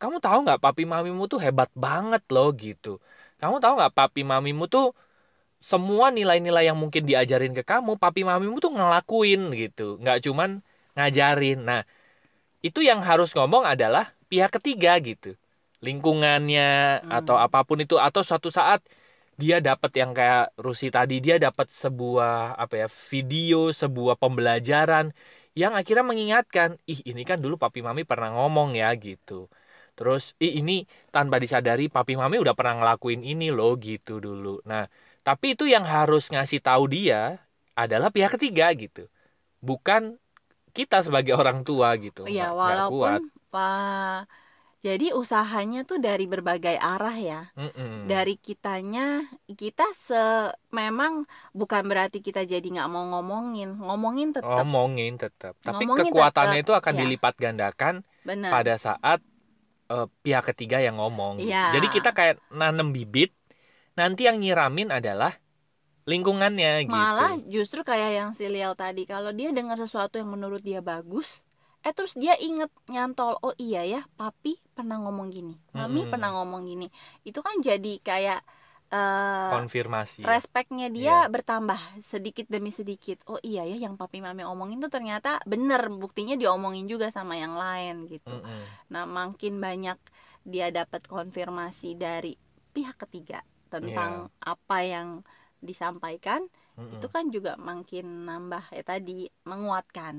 kamu 0.00 0.18
tahu 0.24 0.38
nggak 0.44 0.60
papi 0.64 0.82
mamimu 0.88 1.24
tuh 1.30 1.38
hebat 1.40 1.70
banget 1.76 2.22
loh 2.34 2.50
gitu. 2.56 2.98
Kamu 3.40 3.56
tahu 3.62 3.72
nggak 3.78 3.94
papi 3.94 4.22
mamimu 4.26 4.64
tuh 4.68 4.92
semua 5.62 6.10
nilai-nilai 6.10 6.68
yang 6.70 6.78
mungkin 6.78 7.04
diajarin 7.06 7.54
ke 7.54 7.62
kamu 7.62 7.96
papi 8.02 8.22
mamimu 8.26 8.58
tuh 8.64 8.72
ngelakuin 8.74 9.52
gitu. 9.54 10.00
Nggak 10.02 10.18
cuman 10.26 10.50
ngajarin. 10.96 11.58
Nah 11.68 11.82
itu 12.62 12.80
yang 12.84 13.00
harus 13.02 13.34
ngomong 13.36 13.64
adalah 13.66 14.14
pihak 14.30 14.50
ketiga 14.58 14.96
gitu 15.02 15.36
lingkungannya 15.86 16.62
Hmm. 17.02 17.10
atau 17.18 17.36
apa 17.44 17.58
pun 17.68 17.78
itu 17.84 17.94
atau 17.98 18.22
suatu 18.28 18.48
saat 18.58 18.80
dia 19.42 19.58
dapat 19.68 19.90
yang 20.00 20.12
kayak 20.18 20.54
Rusi 20.64 20.86
tadi 20.96 21.18
dia 21.24 21.36
dapat 21.46 21.66
sebuah 21.72 22.54
apa 22.62 22.74
ya 22.82 22.88
video 23.10 23.72
sebuah 23.74 24.14
pembelajaran 24.22 25.10
yang 25.58 25.72
akhirnya 25.78 26.04
mengingatkan 26.06 26.70
ih 26.88 27.00
ini 27.10 27.22
kan 27.28 27.38
dulu 27.44 27.54
papi 27.60 27.80
mami 27.86 28.02
pernah 28.10 28.30
ngomong 28.36 28.78
ya 28.80 28.88
gitu 28.96 29.50
terus 29.98 30.32
ih 30.40 30.52
ini 30.62 30.72
tanpa 31.14 31.36
disadari 31.42 31.90
papi 31.92 32.14
mami 32.16 32.36
udah 32.40 32.54
pernah 32.58 32.74
ngelakuin 32.80 33.20
ini 33.26 33.52
loh 33.52 33.76
gitu 33.76 34.22
dulu 34.22 34.62
nah 34.70 34.86
tapi 35.26 35.54
itu 35.58 35.64
yang 35.68 35.84
harus 35.84 36.30
ngasih 36.32 36.60
tahu 36.64 36.84
dia 36.88 37.42
adalah 37.76 38.08
pihak 38.14 38.30
ketiga 38.38 38.72
gitu 38.76 39.08
bukan 39.62 40.16
kita 40.76 41.04
sebagai 41.06 41.34
orang 41.36 41.62
tua 41.68 41.94
gitu 42.00 42.24
Iya, 42.28 42.52
kuat. 42.52 42.60
walaupun 42.60 43.20
Pak 43.52 44.18
jadi 44.82 45.14
usahanya 45.14 45.86
tuh 45.86 46.02
dari 46.02 46.26
berbagai 46.26 46.74
arah 46.74 47.14
ya. 47.14 47.40
Mm-mm. 47.54 48.10
Dari 48.10 48.34
kitanya, 48.34 49.30
kita 49.46 49.94
se 49.94 50.50
memang 50.74 51.22
bukan 51.54 51.86
berarti 51.86 52.18
kita 52.18 52.42
jadi 52.42 52.66
nggak 52.66 52.90
mau 52.90 53.06
ngomongin, 53.14 53.78
ngomongin 53.78 54.34
tetap 54.34 54.66
ngomongin 54.66 55.14
tetap 55.22 55.54
tapi 55.62 55.86
Ngomongin 55.86 56.10
kekuatannya 56.10 56.58
tetap, 56.60 56.66
itu 56.66 56.72
akan 56.74 56.92
ya. 56.92 57.00
dilipat 57.06 57.34
gandakan 57.38 57.94
benar. 58.26 58.50
pada 58.50 58.74
saat 58.74 59.22
eh, 59.86 60.06
pihak 60.26 60.44
ketiga 60.50 60.82
yang 60.82 60.98
ngomong. 60.98 61.38
Iya. 61.38 61.78
jadi 61.78 61.86
kita 61.86 62.10
kayak 62.10 62.36
nanem 62.50 62.90
bibit 62.90 63.30
nanti 63.94 64.26
yang 64.26 64.42
nyiramin 64.42 64.90
adalah 64.90 65.36
lingkungannya 66.10 66.82
Malah 66.90 67.38
gitu 67.38 67.62
justru 67.62 67.86
kayak 67.86 68.10
yang 68.18 68.30
si 68.34 68.50
Liel 68.50 68.74
tadi, 68.74 69.06
kalau 69.06 69.30
dia 69.30 69.54
dengar 69.54 69.78
sesuatu 69.78 70.18
yang 70.18 70.34
menurut 70.34 70.58
dia 70.58 70.82
bagus, 70.82 71.38
eh 71.86 71.92
terus 71.96 72.14
dia 72.22 72.34
inget 72.46 72.70
nyantol, 72.92 73.32
oh 73.44 73.54
iya 73.64 73.80
ya, 73.92 74.00
papi 74.18 74.50
pernah 74.76 74.96
ngomong 75.02 75.28
gini, 75.36 75.52
mami 75.78 76.00
Mm-mm. 76.00 76.10
pernah 76.10 76.28
ngomong 76.36 76.62
gini. 76.70 76.86
Itu 77.28 77.40
kan 77.46 77.56
jadi 77.68 77.90
kayak 78.08 78.38
eh 78.94 79.52
konfirmasi 79.52 80.22
ya. 80.32 80.34
respeknya 80.34 80.86
dia 80.98 81.14
Iya. 81.14 81.26
bertambah 81.34 81.80
sedikit 82.12 82.46
demi 82.54 82.70
sedikit. 82.70 83.18
Oh 83.30 83.40
iya 83.42 83.62
ya, 83.70 83.76
yang 83.84 83.94
papi 84.00 84.18
mami 84.22 84.42
omongin 84.46 84.78
tuh 84.84 84.90
ternyata 84.96 85.42
bener, 85.52 85.82
buktinya 86.02 86.34
diomongin 86.38 86.86
juga 86.92 87.06
sama 87.10 87.34
yang 87.42 87.54
lain 87.58 88.06
gitu. 88.12 88.34
Mm-mm. 88.34 88.78
Nah, 88.92 89.04
makin 89.18 89.54
banyak 89.58 89.98
dia 90.46 90.66
dapat 90.70 91.02
konfirmasi 91.10 91.98
dari 91.98 92.38
pihak 92.74 92.96
ketiga 93.02 93.42
tentang 93.72 94.12
Iya. 94.12 94.30
apa 94.42 94.76
yang 94.86 95.08
disampaikan, 95.62 96.42
Mm-mm. 96.78 96.92
itu 96.94 97.06
kan 97.10 97.24
juga 97.34 97.58
makin 97.58 98.26
nambah 98.28 98.64
ya 98.76 98.82
tadi 98.86 99.26
menguatkan. 99.50 100.16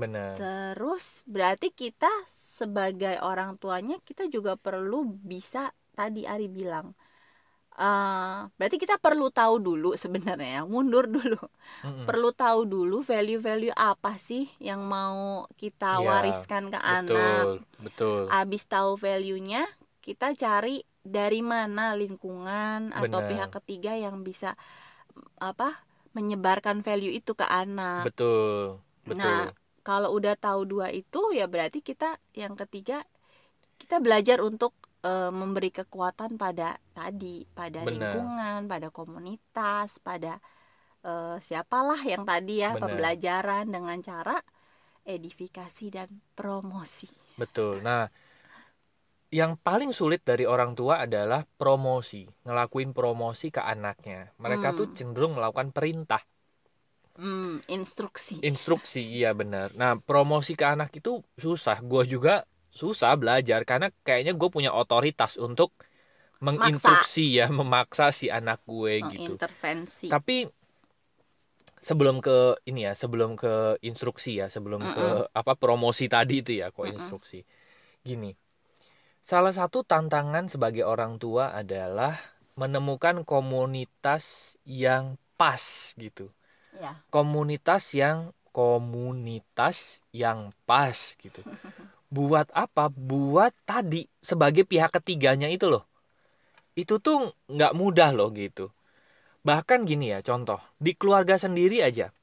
Benar. 0.00 0.38
Terus 0.38 1.22
berarti 1.30 1.70
kita 1.70 2.10
sebagai 2.30 3.22
orang 3.22 3.54
tuanya 3.62 3.96
kita 4.02 4.26
juga 4.26 4.58
perlu 4.58 5.06
bisa 5.22 5.70
tadi 5.94 6.26
Ari 6.26 6.50
bilang 6.50 6.94
eh 7.74 8.38
berarti 8.58 8.76
kita 8.78 8.96
perlu 9.02 9.26
tahu 9.34 9.54
dulu 9.58 9.88
sebenarnya 9.98 10.48
ya, 10.58 10.62
mundur 10.66 11.04
dulu. 11.10 11.38
Mm-mm. 11.84 12.06
perlu 12.08 12.30
tahu 12.36 12.60
dulu 12.68 12.96
value-value 13.02 13.74
apa 13.74 14.14
sih 14.28 14.46
yang 14.62 14.80
mau 14.86 15.46
kita 15.58 15.98
Iya, 15.98 16.08
wariskan 16.10 16.64
ke 16.74 16.78
anak. 16.78 17.44
betul 17.44 17.64
betul. 17.84 18.20
Abis 18.30 18.62
tahu 18.70 18.90
value-nya 19.00 19.62
kita 20.06 20.34
cari 20.38 20.84
dari 21.04 21.40
mana 21.44 21.94
lingkungan 21.98 22.92
atau 22.94 23.20
Benar. 23.20 23.30
pihak 23.30 23.50
ketiga 23.60 23.92
yang 23.98 24.22
bisa 24.26 24.56
apa 25.40 25.82
menyebarkan 26.16 26.80
value 26.86 27.10
itu 27.14 27.32
ke 27.34 27.46
anak. 27.46 28.04
Betul 28.06 28.78
betul. 29.06 29.18
Nah, 29.20 29.50
kalau 29.88 30.10
udah 30.18 30.34
tahu 30.46 30.60
dua 30.72 30.88
itu 31.00 31.20
ya 31.38 31.46
berarti 31.52 31.78
kita 31.88 32.08
yang 32.42 32.54
ketiga 32.60 32.96
kita 33.80 33.96
belajar 34.04 34.38
untuk 34.48 34.72
eh, 35.04 35.30
memberi 35.40 35.70
kekuatan 35.78 36.30
pada 36.42 36.68
tadi 36.98 37.44
pada 37.58 37.80
Benar. 37.84 37.92
lingkungan 37.92 38.58
pada 38.72 38.88
komunitas 38.98 39.88
pada 40.08 40.32
eh, 41.08 41.36
siapalah 41.46 42.00
yang 42.12 42.24
tadi 42.30 42.64
ya 42.64 42.70
Benar. 42.74 42.82
pembelajaran 42.82 43.64
dengan 43.74 43.98
cara 44.08 44.36
edifikasi 45.06 45.86
dan 45.96 46.08
promosi 46.38 47.10
betul 47.38 47.82
nah 47.82 48.06
yang 49.34 49.52
paling 49.66 49.90
sulit 49.90 50.20
dari 50.22 50.44
orang 50.54 50.72
tua 50.78 50.94
adalah 51.06 51.42
promosi 51.60 52.22
ngelakuin 52.46 52.90
promosi 52.98 53.46
ke 53.50 53.60
anaknya 53.74 54.30
mereka 54.44 54.68
Hmm. 54.70 54.78
tuh 54.78 54.86
cenderung 54.96 55.32
melakukan 55.36 55.68
perintah 55.76 56.22
Hmm, 57.18 57.60
instruksi. 57.68 58.34
Instruksi 58.44 59.00
iya 59.00 59.30
benar. 59.40 59.68
Nah 59.80 59.96
promosi 60.08 60.52
ke 60.60 60.64
anak 60.74 60.90
itu 61.00 61.10
susah. 61.40 61.76
Gue 61.90 62.02
juga 62.04 62.44
susah 62.80 63.12
belajar 63.20 63.60
karena 63.64 63.88
kayaknya 64.06 64.32
gue 64.40 64.48
punya 64.52 64.70
otoritas 64.74 65.32
untuk 65.40 65.70
menginstruksi 66.46 67.24
ya 67.40 67.46
memaksa 67.58 68.06
si 68.18 68.26
anak 68.38 68.58
gue 68.68 68.92
gitu. 69.12 69.34
Mengintervensi. 69.38 70.06
Tapi 70.12 70.34
sebelum 71.88 72.16
ke 72.26 72.36
ini 72.70 72.80
ya 72.88 72.92
sebelum 73.02 73.30
ke 73.42 73.76
instruksi 73.88 74.30
ya 74.40 74.46
sebelum 74.54 74.82
ke 74.94 75.28
apa 75.40 75.52
promosi 75.62 76.04
tadi 76.14 76.34
itu 76.42 76.52
ya 76.60 76.66
kok 76.76 76.86
Mm-mm. 76.86 76.94
instruksi. 76.94 77.38
Gini 78.08 78.30
salah 79.30 79.54
satu 79.58 79.78
tantangan 79.92 80.46
sebagai 80.52 80.84
orang 80.94 81.12
tua 81.22 81.44
adalah 81.62 82.14
menemukan 82.60 83.16
komunitas 83.32 84.56
yang 84.64 85.04
pas 85.40 85.64
gitu 86.04 86.30
ya 86.78 86.98
komunitas 87.14 87.94
yang 87.94 88.34
komunitas 88.54 89.98
yang 90.14 90.54
pas 90.62 91.18
gitu. 91.18 91.42
Buat 92.06 92.54
apa? 92.54 92.86
Buat 92.86 93.50
tadi 93.66 94.06
sebagai 94.22 94.62
pihak 94.62 94.94
ketiganya 94.94 95.50
itu 95.50 95.66
loh. 95.66 95.82
Itu 96.78 97.02
tuh 97.02 97.34
nggak 97.50 97.74
mudah 97.74 98.14
loh 98.14 98.30
gitu. 98.30 98.70
Bahkan 99.42 99.84
gini 99.84 100.14
ya 100.14 100.22
contoh 100.22 100.62
di 100.78 100.94
keluarga 100.94 101.34
sendiri 101.34 101.82
aja. 101.82 102.14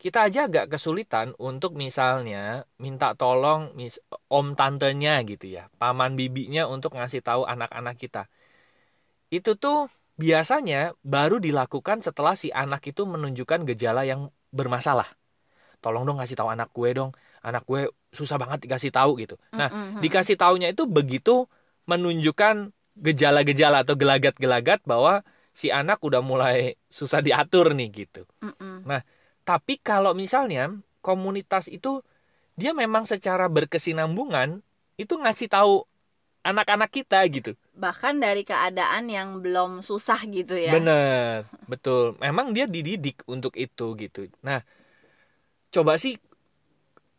Kita 0.00 0.28
aja 0.28 0.48
agak 0.48 0.72
kesulitan 0.72 1.36
untuk 1.36 1.76
misalnya 1.76 2.64
minta 2.80 3.12
tolong 3.12 3.76
mis 3.76 4.00
om 4.32 4.56
tantenya 4.56 5.20
gitu 5.28 5.44
ya, 5.44 5.68
paman 5.76 6.16
bibinya 6.16 6.64
untuk 6.64 6.96
ngasih 6.96 7.20
tahu 7.20 7.44
anak-anak 7.44 8.00
kita. 8.00 8.24
Itu 9.28 9.60
tuh 9.60 9.92
biasanya 10.20 10.92
baru 11.00 11.40
dilakukan 11.40 12.04
setelah 12.04 12.36
si 12.36 12.52
anak 12.52 12.84
itu 12.84 13.08
menunjukkan 13.08 13.64
gejala 13.72 14.04
yang 14.04 14.28
bermasalah. 14.52 15.08
Tolong 15.80 16.04
dong 16.04 16.20
ngasih 16.20 16.36
tahu 16.36 16.52
anak 16.52 16.68
gue 16.76 16.92
dong. 16.92 17.16
Anak 17.40 17.64
gue 17.64 17.88
susah 18.12 18.36
banget 18.36 18.68
dikasih 18.68 18.92
tahu 18.92 19.16
gitu. 19.16 19.40
Nah, 19.56 19.96
dikasih 20.04 20.36
taunya 20.36 20.68
itu 20.68 20.84
begitu 20.84 21.48
menunjukkan 21.88 22.76
gejala-gejala 23.00 23.80
atau 23.80 23.96
gelagat-gelagat 23.96 24.84
bahwa 24.84 25.24
si 25.56 25.72
anak 25.72 26.04
udah 26.04 26.20
mulai 26.20 26.76
susah 26.92 27.24
diatur 27.24 27.72
nih 27.72 27.88
gitu. 28.04 28.28
Mm-mm. 28.44 28.84
Tapi 29.48 29.80
kalau 29.80 30.12
misalnya 30.12 30.68
komunitas 31.00 31.72
itu 31.72 32.04
dia 32.60 32.76
memang 32.76 33.08
secara 33.08 33.48
berkesinambungan 33.48 34.60
itu 35.00 35.16
ngasih 35.16 35.48
tahu 35.48 35.88
anak-anak 36.44 36.90
kita 36.90 37.20
gitu. 37.28 37.52
bahkan 37.80 38.20
dari 38.20 38.44
keadaan 38.44 39.08
yang 39.08 39.40
belum 39.40 39.80
susah 39.80 40.20
gitu 40.28 40.52
ya 40.58 40.72
Bener, 40.76 41.48
betul. 41.70 42.16
Memang 42.20 42.52
dia 42.52 42.68
dididik 42.68 43.24
untuk 43.24 43.56
itu 43.56 43.96
gitu. 43.96 44.28
Nah, 44.44 44.60
coba 45.70 45.96
sih 45.98 46.18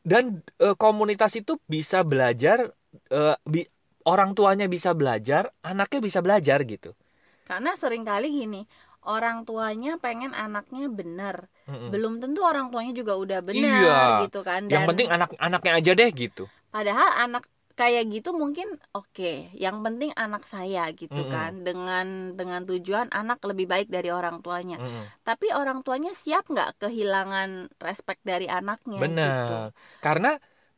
dan 0.02 0.42
eh, 0.58 0.76
komunitas 0.78 1.38
itu 1.38 1.58
bisa 1.70 2.02
belajar 2.02 2.74
eh, 3.14 3.36
bi- 3.46 3.70
orang 4.06 4.34
tuanya 4.34 4.66
bisa 4.66 4.98
belajar, 4.98 5.54
anaknya 5.62 6.00
bisa 6.02 6.20
belajar 6.26 6.60
gitu. 6.66 6.98
Karena 7.46 7.78
sering 7.78 8.02
kali 8.02 8.32
gini, 8.34 8.62
orang 9.06 9.46
tuanya 9.46 10.02
pengen 10.02 10.34
anaknya 10.34 10.90
benar. 10.90 11.46
Mm-mm. 11.70 11.94
Belum 11.94 12.18
tentu 12.18 12.42
orang 12.42 12.74
tuanya 12.74 12.94
juga 12.98 13.14
udah 13.18 13.40
benar 13.46 13.82
Iya. 13.86 14.00
gitu 14.26 14.40
kan. 14.42 14.66
Yang 14.66 14.74
Dan 14.74 14.90
penting 14.90 15.08
anak-anaknya 15.12 15.72
aja 15.78 15.92
deh 15.94 16.10
gitu. 16.16 16.44
padahal 16.72 17.10
anak 17.28 17.44
kayak 17.80 18.04
gitu 18.14 18.30
mungkin 18.42 18.68
oke. 18.98 19.52
Yang 19.64 19.78
penting 19.86 20.12
anak 20.24 20.44
saya 20.54 20.82
gitu 20.94 21.14
Mm-mm. 21.14 21.34
kan. 21.34 21.52
Dengan 21.68 22.06
dengan 22.40 22.62
tujuan 22.70 23.08
anak 23.10 23.38
lebih 23.50 23.66
baik 23.72 23.88
dari 23.96 24.10
orang 24.12 24.40
tuanya. 24.46 24.76
Mm-mm. 24.82 25.04
Tapi 25.28 25.46
orang 25.60 25.80
tuanya 25.86 26.12
siap 26.24 26.44
nggak 26.52 26.70
kehilangan 26.82 27.50
respect 27.82 28.22
dari 28.26 28.46
anaknya 28.48 28.98
Benar. 29.04 29.30
gitu. 29.46 29.54
Karena 30.02 30.30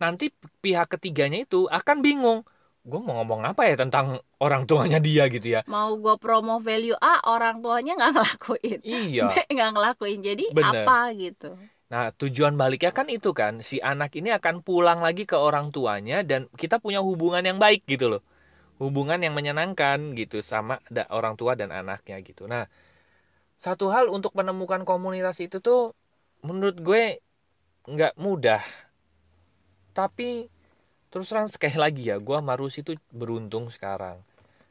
nanti 0.02 0.26
pihak 0.64 0.88
ketiganya 0.94 1.38
itu 1.46 1.70
akan 1.70 1.98
bingung. 2.06 2.40
Gue 2.84 3.00
mau 3.00 3.16
ngomong 3.24 3.48
apa 3.48 3.62
ya 3.70 3.76
tentang 3.80 4.20
orang 4.44 4.68
tuanya 4.68 5.00
dia 5.00 5.24
gitu 5.32 5.48
ya. 5.56 5.64
Mau 5.64 5.96
gue 6.04 6.16
promo 6.20 6.60
value 6.60 6.98
A, 7.00 7.24
orang 7.32 7.64
tuanya 7.64 7.92
nggak 7.96 8.12
ngelakuin. 8.16 8.80
Iya. 8.84 9.24
Nggak 9.48 9.70
ngelakuin. 9.76 10.20
Jadi 10.20 10.44
Bener. 10.52 10.84
apa 10.84 10.98
gitu. 11.16 11.48
Nah, 11.94 12.10
tujuan 12.18 12.58
baliknya 12.58 12.90
kan 12.90 13.06
itu 13.18 13.30
kan, 13.38 13.62
si 13.62 13.78
anak 13.78 14.18
ini 14.18 14.34
akan 14.34 14.66
pulang 14.66 15.00
lagi 15.06 15.30
ke 15.30 15.38
orang 15.38 15.70
tuanya 15.70 16.26
dan 16.26 16.50
kita 16.58 16.82
punya 16.82 17.00
hubungan 17.06 17.44
yang 17.46 17.60
baik 17.62 17.86
gitu 17.86 18.08
loh. 18.18 18.24
hubungan 18.82 19.22
yang 19.22 19.38
menyenangkan 19.38 20.18
gitu 20.18 20.44
sama 20.44 20.82
orang 21.14 21.40
tua 21.40 21.54
dan 21.56 21.70
anaknya 21.72 22.20
gitu. 22.26 22.50
Nah 22.50 22.68
satu 23.62 23.88
hal 23.94 24.12
untuk 24.12 24.36
menemukan 24.36 24.84
komunitas 24.84 25.40
itu 25.40 25.64
tuh 25.64 25.96
menurut 26.44 26.78
gue 26.84 27.04
nggak 27.88 28.20
mudah. 28.20 28.60
Tapi 29.94 30.50
terus 31.14 31.30
terang 31.30 31.48
sekali 31.48 31.78
lagi 31.78 32.10
ya 32.10 32.18
gue 32.18 32.38
Marus 32.42 32.82
itu 32.82 32.98
beruntung 33.14 33.70
sekarang. 33.70 34.20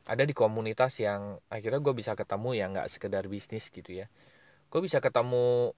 Ada 0.04 0.26
di 0.26 0.34
komunitas 0.34 0.98
yang 0.98 1.38
akhirnya 1.46 1.78
gue 1.78 1.94
bisa 1.94 2.12
ketemu 2.18 2.50
yang 2.58 2.68
nggak 2.74 2.90
sekedar 2.90 3.24
bisnis 3.30 3.70
gitu 3.70 4.02
ya 4.04 4.10
gue 4.72 4.80
bisa 4.86 4.98
ketemu 5.04 5.36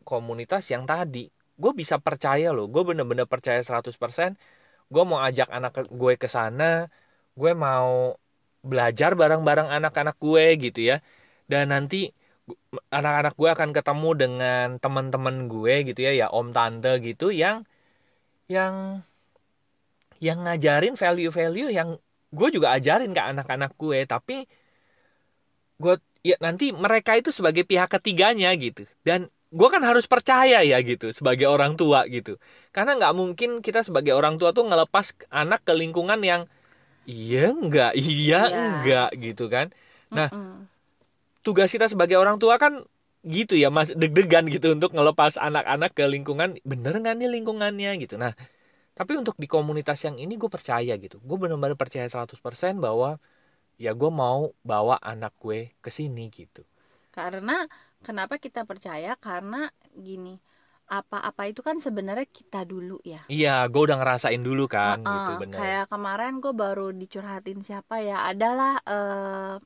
komunitas 0.08 0.62
yang 0.74 0.84
tadi. 0.90 1.18
Gue 1.62 1.72
bisa 1.80 1.96
percaya 2.06 2.46
loh 2.56 2.66
gue 2.74 2.82
bener-bener 2.88 3.26
percaya 3.32 3.60
100% 3.68 4.30
gue 4.92 5.02
mau 5.10 5.20
ajak 5.28 5.48
anak 5.56 5.72
gue 6.00 6.12
ke 6.22 6.28
sana 6.36 6.64
gue 7.40 7.52
mau 7.64 7.90
belajar 8.70 9.10
bareng-bareng 9.20 9.68
anak-anak 9.76 10.16
gue 10.24 10.44
gitu 10.64 10.80
ya. 10.90 10.96
Dan 11.50 11.64
nanti 11.74 11.96
anak-anak 12.98 13.34
gue 13.40 13.50
akan 13.56 13.70
ketemu 13.76 14.08
dengan 14.22 14.66
teman-teman 14.82 15.36
gue 15.52 15.74
gitu 15.88 16.00
ya 16.06 16.12
ya 16.20 16.26
om 16.38 16.48
tante 16.56 16.90
gitu 17.06 17.24
yang 17.42 17.56
yang 18.54 18.74
yang 20.26 20.38
ngajarin 20.44 20.94
value-value 21.02 21.68
yang 21.78 21.88
gue 22.38 22.48
juga 22.56 22.68
ajarin 22.76 23.10
ke 23.16 23.22
anak-anak 23.22 23.72
gue. 23.82 23.98
Tapi 24.12 24.34
gue 25.82 25.94
ya 26.24 26.40
nanti 26.40 26.72
mereka 26.72 27.14
itu 27.20 27.28
sebagai 27.30 27.68
pihak 27.68 27.92
ketiganya 27.92 28.50
gitu. 28.56 28.88
Dan 29.04 29.28
gue 29.54 29.68
kan 29.70 29.84
harus 29.84 30.08
percaya 30.08 30.64
ya 30.64 30.80
gitu 30.80 31.12
sebagai 31.12 31.46
orang 31.46 31.76
tua 31.76 32.08
gitu. 32.08 32.40
Karena 32.72 32.96
nggak 32.98 33.14
mungkin 33.14 33.60
kita 33.60 33.84
sebagai 33.84 34.16
orang 34.16 34.40
tua 34.40 34.50
tuh 34.56 34.66
ngelepas 34.66 35.14
anak 35.28 35.62
ke 35.62 35.76
lingkungan 35.76 36.18
yang 36.24 36.48
iya 37.04 37.52
enggak 37.52 37.92
iya, 37.94 38.40
iya. 38.48 38.58
enggak 38.80 39.10
gitu 39.20 39.52
kan. 39.52 39.70
Nah 40.10 40.32
mm 40.32 40.40
-mm. 40.40 40.56
tugas 41.44 41.68
kita 41.68 41.86
sebagai 41.86 42.16
orang 42.16 42.40
tua 42.40 42.56
kan 42.56 42.82
gitu 43.24 43.56
ya 43.56 43.72
mas 43.72 43.92
deg-degan 43.92 44.44
gitu 44.52 44.72
untuk 44.76 44.96
ngelepas 44.96 45.36
anak-anak 45.36 45.92
ke 45.92 46.08
lingkungan. 46.08 46.56
Bener 46.64 46.96
nggak 46.96 47.14
nih 47.20 47.28
lingkungannya 47.28 48.00
gitu. 48.00 48.16
Nah 48.16 48.32
tapi 48.94 49.18
untuk 49.18 49.36
di 49.36 49.50
komunitas 49.50 50.00
yang 50.06 50.16
ini 50.16 50.40
gue 50.40 50.48
percaya 50.48 50.96
gitu. 50.96 51.20
Gue 51.22 51.36
benar-benar 51.36 51.76
percaya 51.78 52.06
100% 52.06 52.38
bahwa 52.78 53.18
ya 53.80 53.92
gue 53.92 54.10
mau 54.10 54.52
bawa 54.62 54.98
anak 55.02 55.34
gue 55.40 55.74
ke 55.82 55.90
sini 55.90 56.30
gitu. 56.30 56.62
Karena 57.14 57.66
kenapa 58.02 58.38
kita 58.38 58.66
percaya? 58.66 59.14
Karena 59.18 59.70
gini 59.94 60.38
apa-apa 60.84 61.48
itu 61.48 61.64
kan 61.64 61.80
sebenarnya 61.80 62.28
kita 62.28 62.68
dulu 62.68 63.00
ya. 63.00 63.24
Iya 63.32 63.64
gue 63.72 63.82
udah 63.88 63.96
ngerasain 63.96 64.42
dulu 64.44 64.68
kan 64.68 65.00
uh 65.00 65.08
-uh, 65.08 65.14
gitu 65.16 65.32
bener. 65.40 65.58
kayak 65.58 65.86
kemarin 65.88 66.32
gue 66.44 66.52
baru 66.52 66.92
dicurhatin 66.92 67.64
siapa 67.64 68.04
ya 68.04 68.28
adalah 68.28 68.76
uh, 68.84 69.56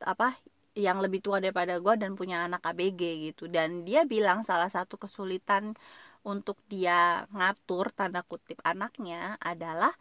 apa 0.00 0.32
yang 0.72 1.04
lebih 1.04 1.20
tua 1.20 1.36
daripada 1.44 1.76
gue 1.76 1.94
dan 2.00 2.16
punya 2.16 2.48
anak 2.48 2.64
ABG 2.64 3.00
gitu. 3.28 3.44
Dan 3.52 3.84
dia 3.84 4.08
bilang 4.08 4.40
salah 4.40 4.72
satu 4.72 4.96
kesulitan 4.96 5.76
untuk 6.24 6.56
dia 6.72 7.28
ngatur 7.36 7.92
tanda 7.92 8.24
kutip 8.24 8.56
anaknya 8.64 9.36
adalah 9.42 9.92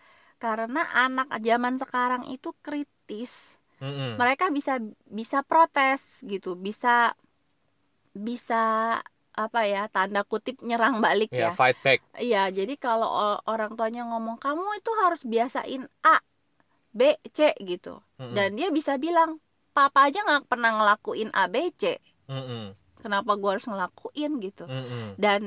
karena 0.42 0.90
anak 0.98 1.30
zaman 1.38 1.78
sekarang 1.78 2.26
itu 2.34 2.50
kritis 2.66 3.62
mm-hmm. 3.78 4.18
mereka 4.18 4.50
bisa 4.50 4.82
bisa 5.06 5.46
protes 5.46 6.26
gitu 6.26 6.58
bisa 6.58 7.14
bisa 8.18 8.98
apa 9.32 9.60
ya 9.64 9.86
tanda 9.88 10.26
kutip 10.26 10.60
nyerang 10.66 10.98
balik 11.00 11.30
yeah, 11.30 11.54
ya 11.54 11.56
fight 11.56 11.78
back 11.86 12.02
iya 12.18 12.50
jadi 12.50 12.74
kalau 12.82 13.38
orang 13.46 13.78
tuanya 13.78 14.02
ngomong 14.10 14.42
kamu 14.42 14.82
itu 14.82 14.92
harus 14.98 15.22
biasain 15.22 15.86
a 16.02 16.18
b 16.92 17.16
c 17.32 17.54
gitu 17.62 18.02
mm-hmm. 18.18 18.34
dan 18.34 18.50
dia 18.58 18.74
bisa 18.74 18.98
bilang 18.98 19.38
papa 19.72 20.10
aja 20.10 20.26
nggak 20.26 20.50
pernah 20.50 20.74
ngelakuin 20.76 21.30
a 21.32 21.46
b 21.48 21.70
c 21.78 22.02
mm-hmm. 22.28 22.76
kenapa 23.06 23.38
gua 23.38 23.56
harus 23.56 23.70
ngelakuin 23.70 24.42
gitu 24.44 24.66
mm-hmm. 24.68 25.16
dan 25.16 25.42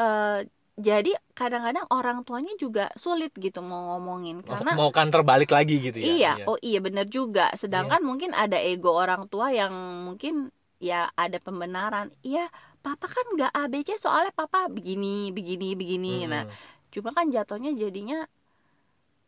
uh, 0.00 0.40
jadi 0.72 1.12
kadang-kadang 1.36 1.84
orang 1.92 2.24
tuanya 2.24 2.56
juga 2.56 2.88
sulit 2.96 3.36
gitu 3.36 3.60
mau 3.60 3.92
ngomongin 3.96 4.40
karena 4.40 4.72
mau 4.72 4.88
kan 4.88 5.12
terbalik 5.12 5.52
lagi 5.52 5.76
gitu 5.76 6.00
ya 6.00 6.06
iya, 6.08 6.32
iya. 6.40 6.44
oh 6.48 6.56
iya 6.64 6.80
bener 6.80 7.06
juga 7.12 7.52
sedangkan 7.52 8.00
iya. 8.00 8.08
mungkin 8.08 8.30
ada 8.32 8.56
ego 8.56 8.96
orang 8.96 9.28
tua 9.28 9.52
yang 9.52 9.72
mungkin 10.08 10.48
ya 10.80 11.12
ada 11.12 11.36
pembenaran 11.36 12.08
iya 12.24 12.48
papa 12.80 13.04
kan 13.04 13.26
nggak 13.36 13.52
ABC 13.52 14.00
soalnya 14.00 14.32
papa 14.32 14.66
begini 14.72 15.28
begini 15.30 15.76
begini 15.76 16.24
hmm. 16.24 16.28
nah 16.32 16.44
cuma 16.88 17.12
kan 17.12 17.28
jatuhnya 17.28 17.76
jadinya 17.76 18.24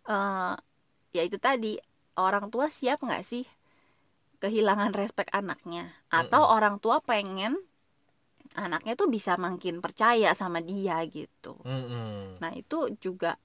uh, 0.08 0.56
ya 1.12 1.22
itu 1.28 1.36
tadi 1.36 1.76
orang 2.16 2.48
tua 2.48 2.72
siap 2.72 3.04
nggak 3.04 3.22
sih 3.22 3.44
kehilangan 4.40 4.96
respect 4.96 5.28
anaknya 5.32 5.92
atau 6.08 6.40
hmm. 6.40 6.54
orang 6.56 6.76
tua 6.80 7.04
pengen 7.04 7.60
anaknya 8.54 8.94
tuh 8.94 9.10
bisa 9.10 9.34
makin 9.34 9.82
percaya 9.82 10.30
sama 10.32 10.62
dia 10.62 11.02
gitu. 11.10 11.58
Mm-hmm. 11.66 12.38
nah 12.38 12.50
itu 12.54 12.94
juga 13.02 13.36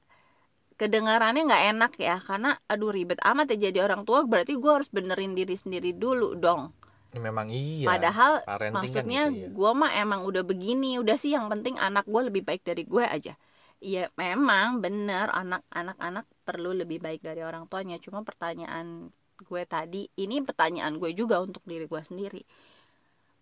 kedengarannya 0.80 1.44
nggak 1.44 1.66
enak 1.76 1.92
ya 2.00 2.24
karena 2.24 2.56
aduh 2.72 2.96
ribet 2.96 3.20
amat 3.20 3.52
ya 3.52 3.68
jadi 3.68 3.84
orang 3.84 4.08
tua 4.08 4.24
berarti 4.24 4.56
gue 4.56 4.72
harus 4.72 4.88
benerin 4.88 5.36
diri 5.36 5.58
sendiri 5.58 5.92
dulu 5.92 6.40
dong. 6.40 6.72
Memang 7.10 7.50
iya. 7.50 7.90
Padahal 7.90 8.46
kan 8.46 8.70
maksudnya 8.70 9.28
kan 9.28 9.34
gitu, 9.36 9.50
iya. 9.50 9.56
gue 9.58 9.72
mah 9.76 9.92
emang 9.98 10.22
udah 10.24 10.46
begini 10.46 11.02
udah 11.02 11.18
sih 11.18 11.34
yang 11.36 11.50
penting 11.50 11.76
anak 11.76 12.06
gue 12.06 12.22
lebih 12.32 12.48
baik 12.48 12.64
dari 12.64 12.86
gue 12.88 13.04
aja. 13.04 13.34
Iya 13.82 14.08
memang 14.16 14.80
bener 14.80 15.28
anak-anak 15.34 15.98
anak 16.00 16.26
perlu 16.48 16.72
lebih 16.72 17.04
baik 17.04 17.26
dari 17.26 17.44
orang 17.44 17.68
tuanya. 17.68 18.00
Cuma 18.00 18.24
pertanyaan 18.24 19.12
gue 19.36 19.64
tadi 19.68 20.08
ini 20.16 20.40
pertanyaan 20.46 20.96
gue 20.96 21.12
juga 21.12 21.44
untuk 21.44 21.64
diri 21.68 21.88
gue 21.88 22.02
sendiri 22.04 22.44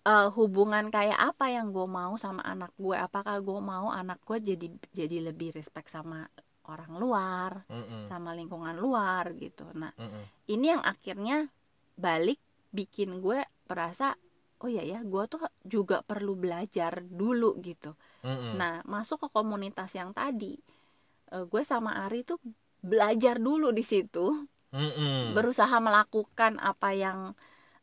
uh, 0.07 0.27
hubungan 0.31 0.87
kayak 0.87 1.19
apa 1.19 1.51
yang 1.51 1.75
gue 1.75 1.83
mau 1.83 2.15
sama 2.15 2.41
anak 2.47 2.71
gue 2.79 2.95
apakah 2.95 3.43
gue 3.43 3.59
mau 3.59 3.91
anak 3.91 4.23
gue 4.23 4.55
jadi 4.55 4.67
jadi 4.95 5.17
lebih 5.31 5.51
respect 5.51 5.91
sama 5.91 6.23
orang 6.67 6.93
luar 6.95 7.51
mm 7.67 7.83
-mm. 7.83 8.01
sama 8.07 8.31
lingkungan 8.31 8.75
luar 8.79 9.35
gitu 9.35 9.67
nah 9.75 9.91
mm 9.95 10.07
-mm. 10.07 10.23
ini 10.55 10.65
yang 10.71 10.83
akhirnya 10.83 11.51
balik 11.99 12.39
bikin 12.71 13.19
gue 13.19 13.43
merasa 13.67 14.15
oh 14.63 14.69
ya 14.71 14.81
ya 14.81 15.03
gue 15.03 15.23
tuh 15.27 15.43
juga 15.63 16.01
perlu 16.01 16.39
belajar 16.39 17.03
dulu 17.03 17.59
gitu 17.63 17.95
mm 18.23 18.35
-mm. 18.35 18.51
nah 18.55 18.73
masuk 18.87 19.27
ke 19.27 19.29
komunitas 19.31 19.91
yang 19.95 20.15
tadi 20.15 20.55
uh, 21.35 21.43
gue 21.47 21.63
sama 21.63 22.07
Ari 22.07 22.23
tuh 22.23 22.39
belajar 22.83 23.39
dulu 23.39 23.71
di 23.71 23.83
situ 23.83 24.47
mm 24.71 24.91
-mm. 24.91 25.19
berusaha 25.35 25.77
melakukan 25.79 26.59
apa 26.59 26.89
yang 26.91 27.19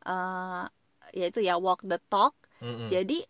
uh, 0.04 0.68
yaitu 1.14 1.38
ya 1.40 1.54
walk 1.54 1.86
the 1.86 2.02
talk 2.10 2.34
mm-hmm. 2.58 2.90
jadi 2.90 3.22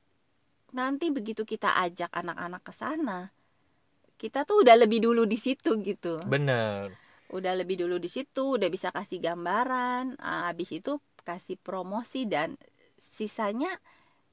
nanti 0.72 1.12
begitu 1.12 1.44
kita 1.44 1.76
ajak 1.84 2.08
anak-anak 2.10 2.64
ke 2.64 2.72
sana 2.72 3.30
kita 4.16 4.48
tuh 4.48 4.64
udah 4.64 4.74
lebih 4.80 5.04
dulu 5.04 5.28
di 5.28 5.36
situ 5.36 5.76
gitu 5.84 6.24
bener 6.24 6.96
udah 7.30 7.52
lebih 7.52 7.84
dulu 7.84 8.00
di 8.00 8.08
situ 8.08 8.56
udah 8.56 8.68
bisa 8.72 8.88
kasih 8.88 9.20
gambaran 9.20 10.16
ah, 10.18 10.48
habis 10.48 10.72
itu 10.72 10.96
kasih 11.22 11.60
promosi 11.60 12.24
dan 12.24 12.56
sisanya 12.96 13.76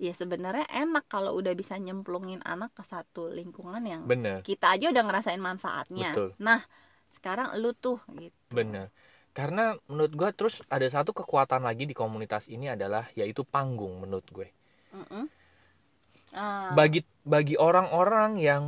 ya 0.02 0.14
sebenarnya 0.18 0.66
enak 0.66 1.06
kalau 1.06 1.38
udah 1.38 1.54
bisa 1.54 1.78
nyemplungin 1.78 2.42
anak 2.42 2.74
ke 2.74 2.82
satu 2.82 3.30
lingkungan 3.30 3.86
yang 3.86 4.02
bener. 4.10 4.42
kita 4.42 4.74
aja 4.74 4.90
udah 4.90 5.04
ngerasain 5.06 5.38
manfaatnya 5.38 6.10
Betul. 6.18 6.30
nah 6.42 6.66
sekarang 7.12 7.54
lu 7.62 7.76
tuh 7.78 8.02
gitu 8.18 8.34
bener 8.50 8.90
karena 9.32 9.80
menurut 9.88 10.12
gue 10.12 10.30
terus 10.36 10.60
ada 10.68 10.84
satu 10.92 11.16
kekuatan 11.16 11.64
lagi 11.64 11.88
di 11.88 11.96
komunitas 11.96 12.52
ini 12.52 12.68
adalah 12.68 13.08
yaitu 13.16 13.48
panggung 13.48 14.04
menurut 14.04 14.28
gue. 14.28 14.48
Mm 14.92 15.06
-mm. 15.08 15.26
Uh. 16.32 16.72
bagi 16.80 17.04
bagi 17.28 17.60
orang-orang 17.60 18.40
yang 18.40 18.64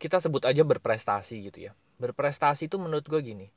kita 0.00 0.24
sebut 0.24 0.44
aja 0.44 0.64
berprestasi 0.64 1.48
gitu 1.48 1.68
ya. 1.68 1.72
Berprestasi 2.00 2.68
itu 2.68 2.76
menurut 2.76 3.04
gue 3.08 3.20
gini. 3.24 3.48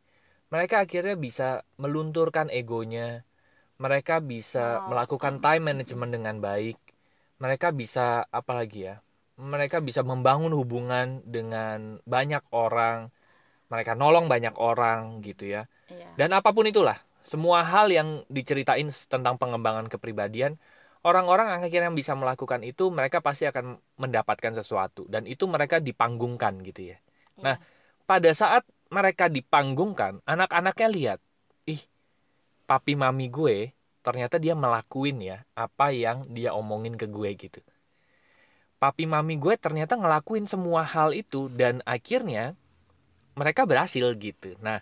Mereka 0.52 0.88
akhirnya 0.88 1.20
bisa 1.20 1.68
melunturkan 1.76 2.48
egonya. 2.48 3.28
Mereka 3.80 4.24
bisa 4.24 4.84
oh. 4.84 4.92
melakukan 4.92 5.44
time 5.44 5.64
management 5.64 6.12
dengan 6.16 6.36
baik. 6.40 6.80
Mereka 7.44 7.76
bisa 7.76 8.24
apalagi 8.32 8.88
ya 8.88 8.96
mereka 9.38 9.78
bisa 9.86 10.02
membangun 10.02 10.50
hubungan 10.58 11.22
dengan 11.22 12.02
banyak 12.10 12.42
orang. 12.50 13.14
Mereka 13.70 13.94
nolong 13.94 14.26
banyak 14.26 14.56
orang 14.58 15.22
gitu 15.22 15.46
ya 15.46 15.70
iya. 15.92 16.10
dan 16.20 16.36
apa 16.36 16.50
pun 16.52 16.68
itulah 16.68 16.98
semua 17.28 17.60
hal 17.68 17.92
yang 17.92 18.24
diceritain 18.32 18.88
tentang 18.88 19.36
pengembangan 19.36 19.92
kepribadian 19.92 20.56
orang-orang 21.04 21.60
akhirnya 21.60 21.92
yang 21.92 21.98
bisa 21.98 22.16
melakukan 22.16 22.64
itu 22.64 22.88
mereka 22.88 23.20
pasti 23.20 23.48
akan 23.48 23.80
mendapatkan 24.00 24.56
sesuatu 24.56 25.04
dan 25.12 25.28
itu 25.28 25.44
mereka 25.48 25.84
dipanggungkan 25.84 26.64
gitu 26.64 26.96
ya 26.96 26.98
iya. 27.38 27.44
nah 27.44 27.56
pada 28.08 28.32
saat 28.32 28.64
mereka 28.88 29.28
dipanggungkan 29.28 30.24
anak-anaknya 30.24 30.88
lihat 30.88 31.20
ih 31.68 31.84
papi 32.64 32.96
mami 32.96 33.28
gue 33.28 33.76
ternyata 34.04 34.40
dia 34.40 34.56
melakuin 34.56 35.20
ya 35.20 35.38
apa 35.52 35.92
yang 35.92 36.24
dia 36.32 36.56
omongin 36.56 36.96
ke 36.96 37.12
gue 37.12 37.30
gitu 37.36 37.60
papi 38.80 39.04
mami 39.04 39.36
gue 39.36 39.60
ternyata 39.60 40.00
ngelakuin 40.00 40.48
semua 40.48 40.88
hal 40.88 41.12
itu 41.12 41.52
dan 41.52 41.84
akhirnya 41.84 42.56
mereka 43.36 43.68
berhasil 43.68 44.08
gitu 44.16 44.56
nah 44.64 44.80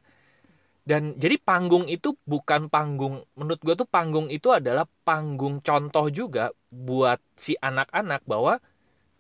dan 0.85 1.17
jadi 1.17 1.41
panggung 1.41 1.89
itu 1.89 2.13
bukan 2.29 2.69
panggung 2.69 3.25
menurut 3.33 3.59
gue 3.65 3.73
tuh 3.73 3.89
panggung 3.89 4.29
itu 4.29 4.53
adalah 4.53 4.85
panggung 5.01 5.59
contoh 5.65 6.07
juga 6.13 6.53
buat 6.69 7.17
si 7.33 7.57
anak-anak 7.57 8.21
bahwa 8.29 8.61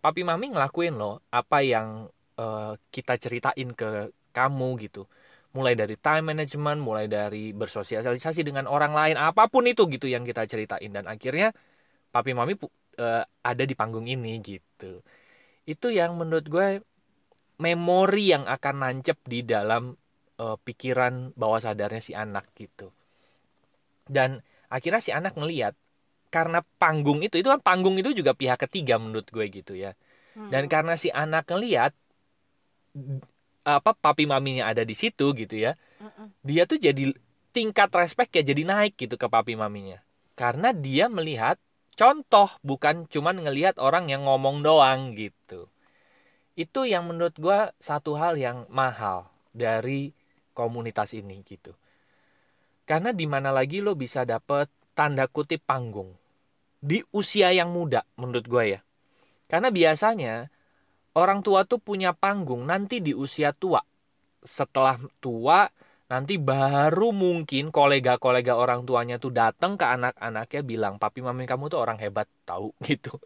papi 0.05 0.21
mami 0.21 0.53
ngelakuin 0.53 0.93
loh 0.93 1.25
apa 1.33 1.65
yang 1.65 2.05
uh, 2.37 2.77
kita 2.93 3.17
ceritain 3.17 3.73
ke 3.73 4.13
kamu 4.35 4.77
gitu. 4.85 5.09
Mulai 5.55 5.73
dari 5.73 5.95
time 5.97 6.35
management 6.35 6.79
mulai 6.83 7.07
dari 7.07 7.55
bersosialisasi 7.55 8.43
dengan 8.43 8.67
orang 8.67 8.93
lain 8.93 9.15
apa 9.17 9.47
pun 9.47 9.63
itu 9.65 9.87
gitu 9.89 10.05
yang 10.05 10.27
kita 10.27 10.45
ceritain. 10.45 10.91
Dan 10.91 11.07
akhirnya 11.09 11.55
papi 12.13 12.37
mami 12.37 12.53
uh, 12.99 13.23
ada 13.23 13.63
di 13.65 13.73
panggung 13.73 14.05
ini 14.05 14.37
gitu. 14.43 15.01
Itu 15.65 15.87
yang 15.89 16.19
menurut 16.19 16.45
gue 16.45 16.67
memori 17.57 18.35
yang 18.35 18.45
akan 18.45 18.75
nancep 18.83 19.17
di 19.25 19.41
dalam 19.47 19.95
uh, 20.41 20.57
pikiran 20.61 21.31
bawah 21.33 21.59
sadarnya 21.61 22.01
si 22.01 22.11
anak 22.15 22.49
gitu. 22.57 22.91
Dan 24.05 24.41
akhirnya 24.69 25.01
si 25.01 25.11
anak 25.13 25.37
ngeliat 25.37 25.73
karena 26.29 26.61
panggung 26.81 27.23
itu 27.23 27.39
itu 27.39 27.47
kan 27.47 27.61
panggung 27.63 27.95
itu 27.95 28.11
juga 28.11 28.35
pihak 28.35 28.67
ketiga 28.67 28.99
menurut 28.99 29.27
gue 29.29 29.45
gitu 29.49 29.73
ya. 29.77 29.95
Hmm. 30.35 30.51
dan 30.51 30.67
karena 30.67 30.99
si 30.99 31.07
anak 31.07 31.47
ngeliat 31.47 31.95
apa 33.63 33.95
papi 33.95 34.27
maminya 34.27 34.67
ada 34.67 34.83
di 34.83 34.91
situ 34.91 35.31
gitu 35.31 35.55
ya 35.55 35.79
dia 36.43 36.67
tuh 36.69 36.77
jadi 36.77 37.15
tingkat 37.55 37.89
respect 37.95 38.35
ya 38.35 38.43
jadi 38.43 38.67
naik 38.67 38.99
gitu 38.99 39.15
ke 39.15 39.27
papi 39.31 39.55
maminya. 39.55 40.03
Karena 40.35 40.75
dia 40.75 41.07
melihat 41.07 41.55
contoh 41.95 42.51
bukan 42.59 43.07
cuman 43.07 43.47
ngelihat 43.47 43.79
orang 43.79 44.11
yang 44.11 44.27
ngomong 44.27 44.59
doang 44.59 45.15
gitu. 45.15 45.71
Itu 46.59 46.83
yang 46.83 47.07
menurut 47.07 47.35
gue 47.39 47.71
satu 47.79 48.19
hal 48.19 48.35
yang 48.35 48.67
mahal 48.67 49.31
dari 49.55 50.11
komunitas 50.55 51.11
ini 51.11 51.43
gitu. 51.43 51.75
Karena 52.87 53.11
di 53.11 53.27
mana 53.27 53.51
lagi 53.51 53.83
lo 53.83 53.93
bisa 53.99 54.23
dapet 54.23 54.71
tanda 54.95 55.27
kutip 55.27 55.59
panggung 55.67 56.15
di 56.79 57.03
usia 57.11 57.51
yang 57.51 57.75
muda 57.75 58.07
menurut 58.15 58.47
gue 58.47 58.63
ya. 58.77 58.81
Karena 59.51 59.69
biasanya 59.69 60.47
orang 61.19 61.43
tua 61.43 61.67
tuh 61.67 61.83
punya 61.83 62.15
panggung 62.15 62.63
nanti 62.63 63.03
di 63.03 63.11
usia 63.11 63.51
tua. 63.51 63.83
Setelah 64.45 65.01
tua 65.19 65.67
nanti 66.05 66.37
baru 66.37 67.09
mungkin 67.09 67.73
kolega-kolega 67.73 68.53
orang 68.53 68.85
tuanya 68.85 69.17
tuh 69.17 69.33
datang 69.33 69.73
ke 69.73 69.89
anak-anaknya 69.89 70.61
bilang 70.61 71.01
papi 71.01 71.25
mami 71.25 71.49
kamu 71.49 71.65
tuh 71.73 71.81
orang 71.81 71.97
hebat 71.97 72.29
tahu 72.45 72.69
gitu 72.87 73.17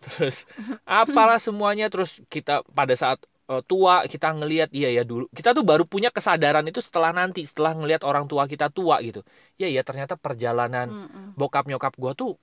terus 0.00 0.48
apalah 0.88 1.36
semuanya 1.36 1.92
terus 1.92 2.24
kita 2.32 2.64
pada 2.72 2.96
saat 2.96 3.20
uh, 3.50 3.62
tua 3.62 4.04
kita 4.06 4.34
ngelihat 4.34 4.70
iya 4.74 4.90
ya 4.92 5.02
dulu. 5.06 5.30
Kita 5.30 5.54
tuh 5.54 5.62
baru 5.62 5.86
punya 5.86 6.10
kesadaran 6.10 6.66
itu 6.66 6.82
setelah 6.82 7.14
nanti 7.14 7.46
setelah 7.46 7.74
ngelihat 7.78 8.02
orang 8.02 8.26
tua 8.26 8.46
kita 8.50 8.70
tua 8.70 8.98
gitu. 9.02 9.22
Iya 9.56 9.80
ya 9.80 9.82
ternyata 9.86 10.18
perjalanan 10.18 10.86
mm 10.90 11.06
-mm. 11.06 11.26
bokap 11.38 11.64
nyokap 11.70 11.94
gua 11.96 12.12
tuh 12.12 12.34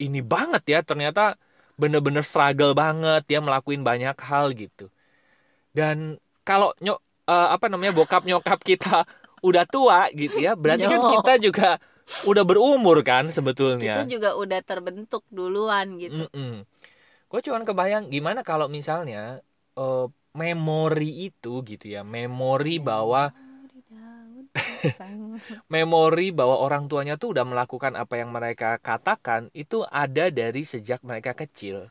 ini 0.00 0.24
banget 0.24 0.62
ya 0.66 0.80
ternyata 0.82 1.38
bener-bener 1.74 2.22
struggle 2.26 2.74
banget 2.74 3.22
dia 3.28 3.38
melakukan 3.44 3.84
banyak 3.84 4.16
hal 4.18 4.52
gitu. 4.56 4.88
Dan 5.74 6.18
kalau 6.46 6.72
nyok 6.80 6.98
uh, 7.28 7.48
apa 7.54 7.66
namanya 7.68 7.92
bokap 7.92 8.24
nyokap 8.24 8.60
kita 8.64 9.04
udah 9.48 9.64
tua 9.68 10.08
gitu 10.16 10.40
ya 10.40 10.56
berarti 10.56 10.88
kan 10.88 11.00
kita 11.20 11.32
juga 11.36 11.68
udah 12.24 12.44
berumur 12.44 13.00
kan 13.04 13.28
sebetulnya. 13.28 14.04
Kita 14.04 14.08
juga 14.08 14.30
udah 14.36 14.60
terbentuk 14.64 15.24
duluan 15.28 16.00
gitu. 16.00 16.28
Mm 16.28 16.32
-mm. 16.32 16.54
gue 17.34 17.40
cuman 17.50 17.66
kebayang 17.66 18.14
gimana 18.14 18.46
kalau 18.46 18.70
misalnya 18.70 19.42
uh, 19.78 20.06
memori 20.34 21.30
itu 21.30 21.62
gitu 21.62 21.86
ya 21.86 22.02
memori 22.02 22.82
bahwa 22.82 23.30
memori 25.72 26.30
bahwa 26.30 26.56
orang 26.62 26.86
tuanya 26.90 27.14
tuh 27.18 27.34
udah 27.34 27.46
melakukan 27.46 27.94
apa 27.98 28.14
yang 28.18 28.30
mereka 28.30 28.78
katakan 28.78 29.50
itu 29.54 29.82
ada 29.90 30.30
dari 30.30 30.62
sejak 30.62 31.02
mereka 31.02 31.34
kecil. 31.34 31.90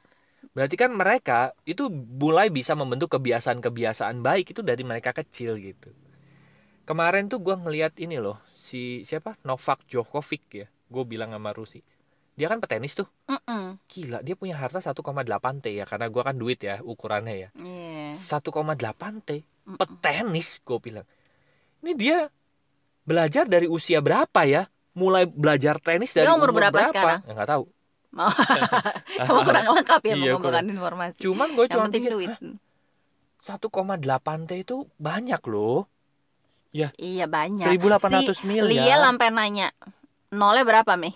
Berarti 0.56 0.76
kan 0.80 0.92
mereka 0.96 1.56
itu 1.64 1.88
mulai 1.92 2.48
bisa 2.52 2.76
membentuk 2.76 3.16
kebiasaan-kebiasaan 3.16 4.24
baik 4.24 4.56
itu 4.56 4.62
dari 4.64 4.84
mereka 4.84 5.12
kecil 5.16 5.60
gitu. 5.60 5.92
Kemarin 6.84 7.32
tuh 7.32 7.40
gue 7.40 7.56
ngeliat 7.56 7.96
ini 8.00 8.20
loh 8.20 8.40
si 8.56 9.08
siapa? 9.08 9.40
Novak 9.48 9.88
Djokovic 9.88 10.44
ya 10.52 10.68
gue 10.68 11.04
bilang 11.08 11.34
sama 11.34 11.52
Rusi 11.56 11.82
dia 12.34 12.48
kan 12.50 12.58
petenis 12.58 12.98
tuh. 12.98 13.08
Mm 13.30 13.40
-mm. 13.46 13.64
gila 13.86 14.20
dia 14.26 14.34
punya 14.34 14.58
harta 14.58 14.82
1,8 14.82 14.98
t 15.62 15.66
ya 15.70 15.86
karena 15.86 16.10
gua 16.10 16.24
kan 16.26 16.36
duit 16.38 16.60
ya 16.66 16.82
ukurannya 16.82 17.36
ya. 17.48 17.50
Yeah. 17.62 18.10
1,8 18.14 19.26
t? 19.26 19.30
Petenis 19.64 20.60
gue 20.66 20.80
bilang. 20.82 21.08
Ini 21.86 21.92
dia 21.96 22.18
belajar 23.06 23.46
dari 23.46 23.70
usia 23.70 24.02
berapa 24.02 24.44
ya? 24.44 24.68
Mulai 24.94 25.30
belajar 25.30 25.78
tenis 25.82 26.14
dari 26.14 26.30
dia 26.30 26.36
umur, 26.36 26.54
umur 26.54 26.66
berapa, 26.68 26.76
berapa? 26.76 26.90
sekarang? 26.94 27.20
Ya, 27.26 27.32
nggak 27.34 27.50
tahu. 27.50 27.64
Kamu 29.26 29.40
kurang 29.42 29.66
lengkap 29.74 30.02
ya 30.06 30.14
iya, 30.14 30.16
mengumpulkan 30.22 30.66
informasi. 30.70 31.20
Cuman 31.22 31.48
gue 31.58 31.66
cuma 31.70 31.90
pikir 31.90 32.12
duit. 32.14 32.30
1,8 33.42 34.50
t 34.50 34.52
itu 34.58 34.76
banyak 35.02 35.42
loh. 35.50 35.90
Ya. 36.74 36.90
Iya 36.98 37.30
banyak. 37.30 37.70
1800 37.78 38.34
si 38.34 38.44
miliar. 38.50 38.70
Lia 38.70 38.96
sampai 39.02 39.30
nanya 39.30 39.70
nolnya 40.34 40.66
berapa 40.66 40.98
Mei? 40.98 41.14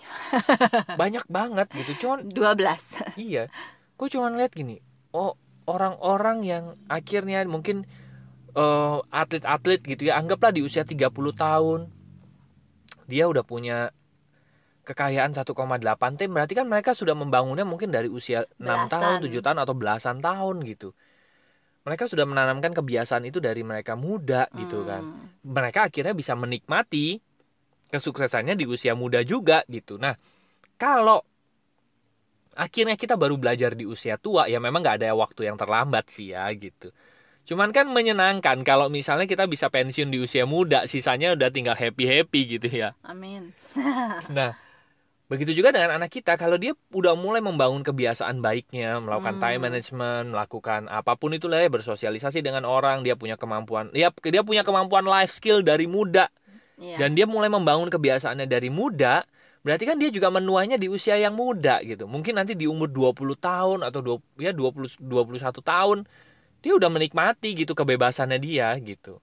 banyak 1.00 1.26
banget 1.26 1.68
gitu 1.74 2.06
cuman 2.06 2.30
12 2.36 3.18
iya 3.18 3.50
gue 3.98 4.08
cuman 4.08 4.38
lihat 4.38 4.54
gini 4.54 4.78
oh 5.12 5.34
orang-orang 5.68 6.46
yang 6.46 6.64
akhirnya 6.88 7.44
mungkin 7.44 7.84
uh, 8.56 9.04
atlet-atlet 9.12 9.84
gitu 9.84 10.08
ya 10.08 10.16
anggaplah 10.16 10.54
di 10.54 10.64
usia 10.64 10.86
30 10.86 11.10
tahun 11.34 11.80
dia 13.08 13.24
udah 13.28 13.44
punya 13.44 13.92
kekayaan 14.88 15.36
1,8 15.36 15.52
T 16.16 16.20
berarti 16.32 16.56
kan 16.56 16.64
mereka 16.64 16.96
sudah 16.96 17.12
membangunnya 17.12 17.68
mungkin 17.68 17.92
dari 17.92 18.08
usia 18.08 18.48
belasan. 18.56 18.88
6 18.88 18.94
tahun, 18.96 19.14
7 19.28 19.44
tahun 19.44 19.58
atau 19.60 19.74
belasan 19.76 20.16
tahun 20.24 20.56
gitu. 20.64 20.96
Mereka 21.84 22.08
sudah 22.08 22.24
menanamkan 22.24 22.72
kebiasaan 22.72 23.28
itu 23.28 23.40
dari 23.40 23.60
mereka 23.60 23.96
muda 24.00 24.48
gitu 24.56 24.88
kan. 24.88 25.04
hmm. 25.04 25.44
kan. 25.44 25.44
Mereka 25.44 25.80
akhirnya 25.92 26.16
bisa 26.16 26.32
menikmati 26.32 27.20
kesuksesannya 27.88 28.54
di 28.54 28.68
usia 28.68 28.92
muda 28.92 29.24
juga 29.24 29.64
gitu. 29.66 29.96
Nah, 29.96 30.14
kalau 30.76 31.24
akhirnya 32.58 32.98
kita 32.98 33.14
baru 33.16 33.40
belajar 33.40 33.72
di 33.72 33.88
usia 33.88 34.20
tua, 34.20 34.46
ya 34.46 34.60
memang 34.60 34.84
nggak 34.84 34.96
ada 35.02 35.16
waktu 35.16 35.48
yang 35.48 35.56
terlambat 35.56 36.10
sih 36.12 36.36
ya 36.36 36.46
gitu. 36.52 36.92
Cuman 37.48 37.72
kan 37.72 37.88
menyenangkan 37.88 38.60
kalau 38.60 38.92
misalnya 38.92 39.24
kita 39.24 39.48
bisa 39.48 39.72
pensiun 39.72 40.12
di 40.12 40.20
usia 40.20 40.44
muda, 40.44 40.84
sisanya 40.84 41.32
udah 41.32 41.48
tinggal 41.48 41.72
happy-happy 41.72 42.60
gitu 42.60 42.68
ya. 42.68 42.92
Amin. 43.00 43.56
nah, 44.36 44.52
begitu 45.32 45.56
juga 45.56 45.72
dengan 45.72 45.96
anak 45.96 46.12
kita, 46.12 46.36
kalau 46.36 46.60
dia 46.60 46.76
udah 46.92 47.16
mulai 47.16 47.40
membangun 47.40 47.80
kebiasaan 47.80 48.44
baiknya, 48.44 49.00
melakukan 49.00 49.40
hmm. 49.40 49.44
time 49.48 49.60
management, 49.64 50.26
melakukan 50.36 50.80
apa 50.92 51.16
pun 51.16 51.32
itu 51.32 51.48
lah 51.48 51.64
ya, 51.64 51.72
bersosialisasi 51.72 52.44
dengan 52.44 52.68
orang, 52.68 53.00
dia 53.00 53.16
punya 53.16 53.40
kemampuan, 53.40 53.88
ya 53.96 54.12
dia 54.12 54.44
punya 54.44 54.60
kemampuan 54.60 55.08
life 55.08 55.32
skill 55.32 55.64
dari 55.64 55.88
muda 55.88 56.28
yeah. 56.78 56.98
dan 56.98 57.12
dia 57.12 57.26
mulai 57.26 57.50
membangun 57.50 57.90
kebiasaannya 57.90 58.46
dari 58.46 58.70
muda 58.72 59.26
berarti 59.66 59.84
kan 59.84 59.98
dia 59.98 60.08
juga 60.08 60.30
menuanya 60.30 60.78
di 60.78 60.86
usia 60.86 61.18
yang 61.18 61.34
muda 61.34 61.82
gitu 61.82 62.06
mungkin 62.06 62.38
nanti 62.38 62.54
di 62.54 62.64
umur 62.64 62.88
20 62.88 63.36
tahun 63.36 63.78
atau 63.84 64.00
20 64.38 64.38
ya 64.40 64.54
20 64.54 65.02
21 65.02 65.60
tahun 65.60 65.98
dia 66.62 66.72
udah 66.74 66.90
menikmati 66.90 67.54
gitu 67.58 67.74
kebebasannya 67.74 68.38
dia 68.38 68.72
gitu 68.78 69.18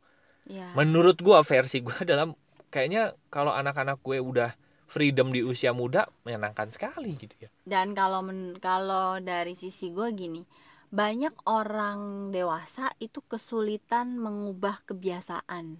yeah. 0.46 0.76
menurut 0.76 1.18
gua 1.24 1.41
versi 1.41 1.82
gua 1.82 2.04
dalam 2.12 2.36
kayaknya 2.76 3.15
kalau 3.32 3.56
anak-anak 3.56 4.04
gue 4.04 4.20
udah 4.20 4.52
freedom 4.91 5.32
di 5.32 5.39
usia 5.39 5.72
muda 5.72 6.12
menyenangkan 6.28 6.68
sekali 6.68 7.15
gitu 7.15 7.48
ya 7.48 7.50
dan 7.63 7.96
kalau 7.96 8.20
men 8.20 8.60
kalau 8.60 9.15
dari 9.24 9.56
sisi 9.56 9.96
gue 9.96 10.12
gini 10.12 10.44
banyak 10.91 11.32
orang 11.48 12.30
dewasa 12.36 12.91
itu 13.00 13.24
kesulitan 13.24 14.20
mengubah 14.20 14.84
kebiasaan 14.84 15.80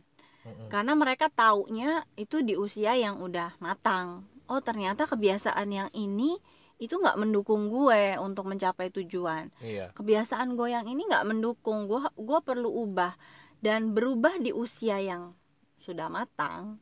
karena 0.70 0.94
mereka 0.94 1.32
taunya 1.34 2.06
itu 2.14 2.46
di 2.46 2.54
usia 2.54 2.94
yang 2.94 3.18
udah 3.22 3.58
matang. 3.58 4.30
Oh 4.46 4.62
ternyata 4.62 5.10
kebiasaan 5.10 5.70
yang 5.74 5.90
ini 5.98 6.38
itu 6.76 7.00
nggak 7.00 7.18
mendukung 7.18 7.72
gue 7.72 8.20
untuk 8.20 8.46
mencapai 8.52 8.92
tujuan. 8.92 9.50
Iya. 9.64 9.96
Kebiasaan 9.96 10.54
gue 10.60 10.76
yang 10.76 10.86
ini 10.86 11.08
nggak 11.08 11.26
mendukung 11.26 11.88
gue. 11.88 12.04
Gue 12.20 12.40
perlu 12.44 12.68
ubah 12.68 13.16
dan 13.64 13.96
berubah 13.96 14.38
di 14.38 14.52
usia 14.52 15.00
yang 15.00 15.34
sudah 15.80 16.12
matang. 16.12 16.78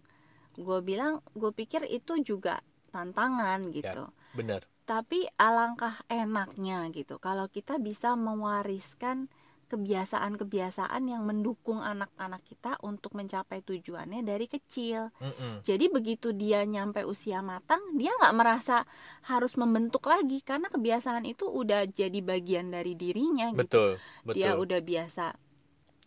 Gue 0.57 0.81
bilang, 0.81 1.21
gue 1.33 1.49
pikir 1.53 1.85
itu 1.87 2.19
juga 2.21 2.61
tantangan 2.89 3.63
gitu. 3.73 4.09
Ya, 4.09 4.35
benar. 4.35 4.61
Tapi 4.83 5.23
alangkah 5.39 6.03
enaknya 6.11 6.91
gitu 6.91 7.15
kalau 7.21 7.47
kita 7.47 7.79
bisa 7.79 8.19
mewariskan 8.19 9.31
kebiasaan-kebiasaan 9.73 11.01
yang 11.09 11.25
mendukung 11.25 11.81
anak-anak 11.81 12.45
kita 12.45 12.77
untuk 12.85 13.17
mencapai 13.17 13.65
tujuannya 13.65 14.21
dari 14.21 14.45
kecil. 14.45 15.09
Mm 15.17 15.33
-mm. 15.33 15.53
Jadi 15.65 15.85
begitu 15.89 16.29
dia 16.37 16.61
nyampe 16.61 17.01
usia 17.01 17.41
matang, 17.41 17.81
dia 17.97 18.13
nggak 18.13 18.35
merasa 18.37 18.85
harus 19.25 19.57
membentuk 19.57 20.05
lagi 20.05 20.45
karena 20.45 20.69
kebiasaan 20.69 21.25
itu 21.25 21.49
udah 21.49 21.89
jadi 21.89 22.21
bagian 22.21 22.69
dari 22.69 22.93
dirinya 22.93 23.49
betul, 23.51 23.97
gitu. 23.97 24.29
Betul. 24.29 24.37
Dia 24.37 24.51
udah 24.53 24.79
biasa 24.79 25.25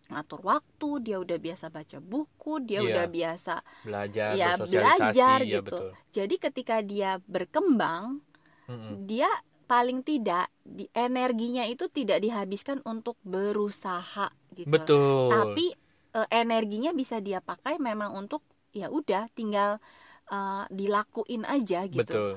ngatur 0.07 0.41
waktu 0.47 0.89
dia 1.03 1.19
udah 1.19 1.35
biasa 1.35 1.67
baca 1.67 1.99
buku 1.99 2.63
dia 2.63 2.79
Iya. 2.79 2.87
udah 2.95 3.07
biasa 3.11 3.55
belajar 3.83 4.29
ya 4.39 4.51
belajar 4.55 5.39
ya 5.43 5.59
gitu 5.59 5.67
betul 5.67 5.91
jadi 6.15 6.35
ketika 6.39 6.77
dia 6.79 7.19
berkembang 7.27 8.23
Mm-mm. 8.71 9.03
dia 9.03 9.27
paling 9.67 10.07
tidak 10.07 10.47
di 10.63 10.87
energinya 10.95 11.67
itu 11.67 11.91
tidak 11.91 12.23
dihabiskan 12.23 12.81
untuk 12.87 13.19
berusaha 13.27 14.31
gitu. 14.55 14.71
Betul. 14.71 15.31
Tapi 15.31 15.67
eh, 16.15 16.29
energinya 16.31 16.95
bisa 16.95 17.19
dia 17.19 17.43
pakai 17.43 17.83
memang 17.83 18.15
untuk 18.15 18.47
ya 18.71 18.89
udah 18.89 19.27
tinggal 19.35 19.83
eh, 20.31 20.65
dilakuin 20.71 21.43
aja 21.45 21.85
gitu. 21.91 22.01
Betul. 22.01 22.33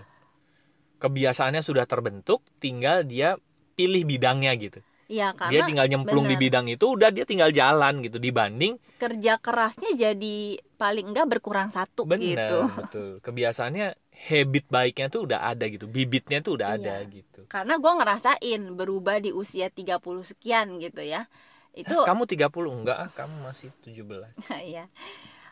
Kebiasaannya 1.00 1.64
sudah 1.64 1.88
terbentuk 1.88 2.44
tinggal 2.60 3.08
dia 3.08 3.40
pilih 3.78 4.04
bidangnya 4.04 4.52
gitu. 4.60 4.84
Ya 5.10 5.34
dia 5.34 5.66
karena 5.66 5.66
tinggal 5.66 5.88
nyemplung 5.90 6.30
di 6.30 6.38
bener. 6.38 6.44
bidang 6.54 6.66
itu 6.70 6.86
udah 6.86 7.10
dia 7.10 7.26
tinggal 7.26 7.50
jalan 7.50 8.06
gitu. 8.06 8.22
Dibanding 8.22 8.78
kerja 9.00 9.40
kerasnya 9.40 9.96
jadi 9.96 10.60
paling 10.76 11.16
enggak 11.16 11.32
berkurang 11.32 11.72
satu 11.72 12.04
benar 12.04 12.22
gitu 12.22 12.60
betul. 12.68 13.10
Kebiasaannya 13.24 13.96
habit 14.20 14.68
baiknya 14.68 15.08
tuh 15.08 15.24
udah 15.24 15.48
ada 15.48 15.64
gitu 15.66 15.88
bibitnya 15.88 16.44
tuh 16.44 16.60
udah 16.60 16.76
ada 16.76 17.00
Iya. 17.00 17.08
gitu. 17.08 17.48
Karena 17.48 17.80
gue 17.80 17.92
ngerasain 17.96 18.62
berubah 18.76 19.24
di 19.24 19.32
usia 19.32 19.72
30 19.72 20.28
sekian 20.28 20.76
gitu 20.78 21.00
ya. 21.00 21.32
Itu 21.72 21.96
Hah, 22.04 22.12
kamu 22.12 22.28
30 22.28 22.52
enggak 22.84 22.98
ah 23.00 23.10
kamu 23.16 23.36
masih 23.48 23.70
17 23.86 24.36
ya 24.76 24.86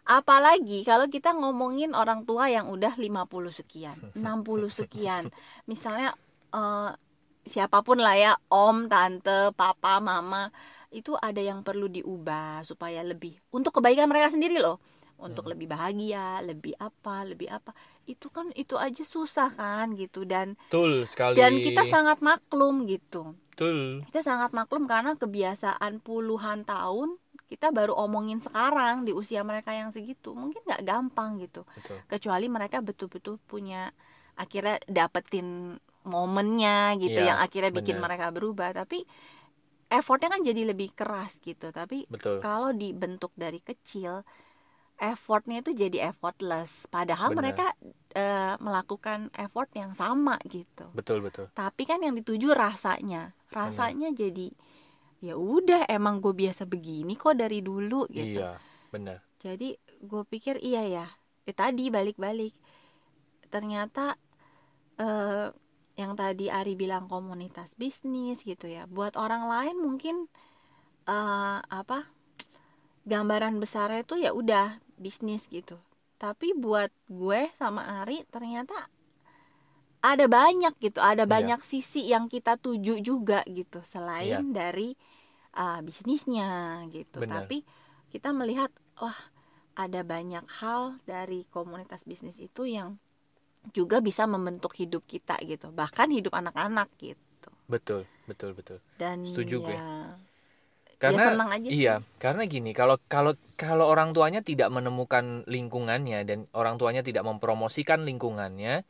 apalagi 0.07 0.87
kalau 0.87 1.11
kita 1.11 1.35
ngomongin 1.35 1.91
orang 1.91 2.23
tua 2.23 2.47
yang 2.47 2.71
udah 2.71 2.95
50 2.95 3.27
sekian 3.51 3.97
60 4.15 4.71
sekian. 4.71 5.23
Misalnya 5.67 6.15
eh, 6.51 6.91
siapa 7.43 7.83
pun 7.83 7.99
lah 7.99 8.15
ya 8.15 8.33
om 8.47 8.87
tante 8.87 9.51
papa 9.55 9.99
mama 9.99 10.51
itu 10.87 11.15
ada 11.19 11.39
yang 11.39 11.63
perlu 11.63 11.87
diubah 11.87 12.63
supaya 12.63 13.03
lebih 13.03 13.35
untuk 13.51 13.75
kebaikan 13.75 14.07
mereka 14.07 14.31
sendiri 14.31 14.59
loh 14.59 14.79
untuk 15.17 15.49
Hmm. 15.49 15.51
lebih 15.57 15.67
bahagia 15.67 16.39
lebih 16.41 16.77
apa 16.77 17.25
lebih 17.25 17.49
apa. 17.49 17.73
Itu 18.05 18.29
kan 18.29 18.53
itu 18.53 18.77
aja 18.77 19.01
susah 19.01 19.49
kan 19.51 19.93
gitu. 19.93 20.23
Dan 20.23 20.53
betul 20.67 21.03
sekali. 21.09 21.35
dan 21.35 21.57
kita 21.57 21.83
sangat 21.83 22.21
maklum 22.21 22.85
gitu. 22.85 23.33
Betul. 23.51 24.05
Kita 24.07 24.21
sangat 24.21 24.53
maklum 24.53 24.85
karena 24.85 25.17
kebiasaan 25.17 25.99
puluhan 25.99 26.63
tahun 26.63 27.17
kita 27.47 27.71
baru 27.71 27.95
omongin 27.95 28.37
sekarang 28.37 29.03
di 29.03 29.15
usia 29.15 29.41
mereka 29.41 29.71
yang 29.71 29.89
segitu. 29.89 30.35
Mungkin 30.35 30.61
nggak 30.67 30.83
gampang 30.83 31.39
gitu. 31.39 31.65
Betul. 31.73 31.97
Kecuali 32.05 32.45
mereka 32.47 32.83
betul-betul 32.83 33.39
punya 33.41 33.89
akhirnya 34.35 34.77
dapetin 34.85 35.79
momennya 36.05 36.95
gitu 37.01 37.19
Iya, 37.19 37.33
yang 37.33 37.39
akhirnya 37.41 37.71
bikin 37.73 37.97
bener. 37.97 38.05
mereka 38.05 38.25
berubah. 38.29 38.71
Tapi 38.71 39.03
effortnya 39.87 40.29
kan 40.29 40.43
jadi 40.43 40.61
lebih 40.67 40.91
keras 40.93 41.39
gitu. 41.39 41.71
Tapi 41.71 42.05
betul. 42.07 42.39
kalau 42.39 42.71
dibentuk 42.71 43.31
dari 43.33 43.59
kecil 43.59 44.21
effortnya 44.97 45.61
itu 45.61 45.71
jadi 45.73 46.09
effortless. 46.11 46.89
Padahal 46.89 47.31
Bener. 47.31 47.53
mereka 47.53 47.67
eh, 48.17 48.57
melakukan 48.57 49.29
effort 49.37 49.69
yang 49.77 49.93
sama 49.93 50.41
gitu. 50.49 50.89
Betul 50.93 51.21
betul. 51.21 51.49
Tapi 51.53 51.85
kan 51.85 52.01
yang 52.01 52.17
dituju 52.17 52.51
rasanya. 52.51 53.37
Rasanya 53.53 54.11
jadi 54.11 54.51
ya 55.17 55.33
udah 55.33 55.89
emang 55.89 56.21
gue 56.21 56.33
biasa 56.33 56.69
begini 56.69 57.17
kok 57.17 57.37
dari 57.37 57.61
dulu 57.61 58.05
gitu. 58.09 58.41
Iya 58.41 58.57
benar. 58.89 59.21
Jadi 59.37 59.77
gue 60.01 60.23
pikir 60.27 60.61
iya 60.61 60.83
ya 60.85 61.05
eh, 61.45 61.55
tadi 61.55 61.93
balik-balik. 61.93 62.53
Ternyata 63.47 64.17
eh, 64.97 65.47
yang 65.97 66.13
tadi 66.13 66.49
Ari 66.53 66.77
bilang 66.77 67.09
komunitas 67.09 67.73
bisnis 67.73 68.45
gitu 68.45 68.69
ya 68.69 68.85
buat 68.85 69.17
orang 69.17 69.49
lain 69.49 69.77
mungkin 69.81 70.29
eh, 71.09 71.59
apa 71.61 72.05
gambaran 73.07 73.57
besarnya 73.57 74.03
itu 74.03 74.19
ya 74.19 74.35
udah 74.35 74.83
bisnis 74.97 75.47
gitu 75.47 75.77
tapi 76.17 76.53
buat 76.57 76.89
gue 77.07 77.49
sama 77.53 78.01
Ari 78.01 78.25
ternyata 78.33 78.89
ada 80.01 80.25
banyak 80.29 80.73
gitu 80.77 81.01
ada 81.01 81.25
Iya. 81.25 81.29
banyak 81.29 81.61
sisi 81.61 82.05
yang 82.09 82.29
kita 82.29 82.57
tuju 82.57 83.01
juga 83.01 83.41
gitu 83.49 83.81
selain 83.81 84.53
dari 84.53 84.93
uh, 85.53 85.81
bisnisnya 85.81 86.83
gitu 86.89 87.21
Benar. 87.21 87.45
tapi 87.45 87.65
kita 88.09 88.33
melihat 88.33 88.69
wah 88.97 89.17
ada 89.77 90.01
banyak 90.01 90.45
hal 90.61 90.97
dari 91.05 91.45
komunitas 91.49 92.01
bisnis 92.05 92.41
itu 92.41 92.65
yang 92.65 92.97
juga 93.75 93.99
bisa 93.99 94.23
membentuk 94.25 94.73
hidup 94.73 95.03
kita 95.05 95.37
gitu 95.43 95.69
bahkan 95.69 96.07
hidup 96.09 96.33
anak-anak 96.33 96.87
gitu 96.97 97.49
betul 97.67 98.07
betul 98.25 98.55
betul 98.55 98.79
dan 98.97 99.21
Setuju 99.27 99.55
gue. 99.61 99.77
Karena 101.01 101.21
ya 101.21 101.27
senang 101.29 101.49
aja 101.53 101.69
sih. 101.69 101.77
iya 101.77 101.93
karena 102.23 102.41
gini 102.53 102.69
kalau 102.79 102.95
kalau 103.13 103.31
kalau 103.61 103.85
orang 103.93 104.09
tuanya 104.15 104.41
tidak 104.41 104.69
menemukan 104.73 105.45
lingkungannya 105.45 106.25
dan 106.29 106.39
orang 106.57 106.75
tuanya 106.81 107.01
tidak 107.05 107.23
mempromosikan 107.29 108.01
lingkungannya 108.07 108.81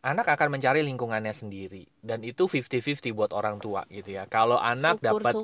anak 0.00 0.26
akan 0.32 0.48
mencari 0.56 0.80
lingkungannya 0.80 1.34
sendiri. 1.36 1.84
Dan 2.00 2.24
itu 2.24 2.48
50-50 2.48 3.12
buat 3.12 3.32
orang 3.36 3.60
tua 3.60 3.84
gitu 3.92 4.16
ya. 4.16 4.24
Kalau 4.28 4.56
anak 4.56 4.96
dapat 5.04 5.36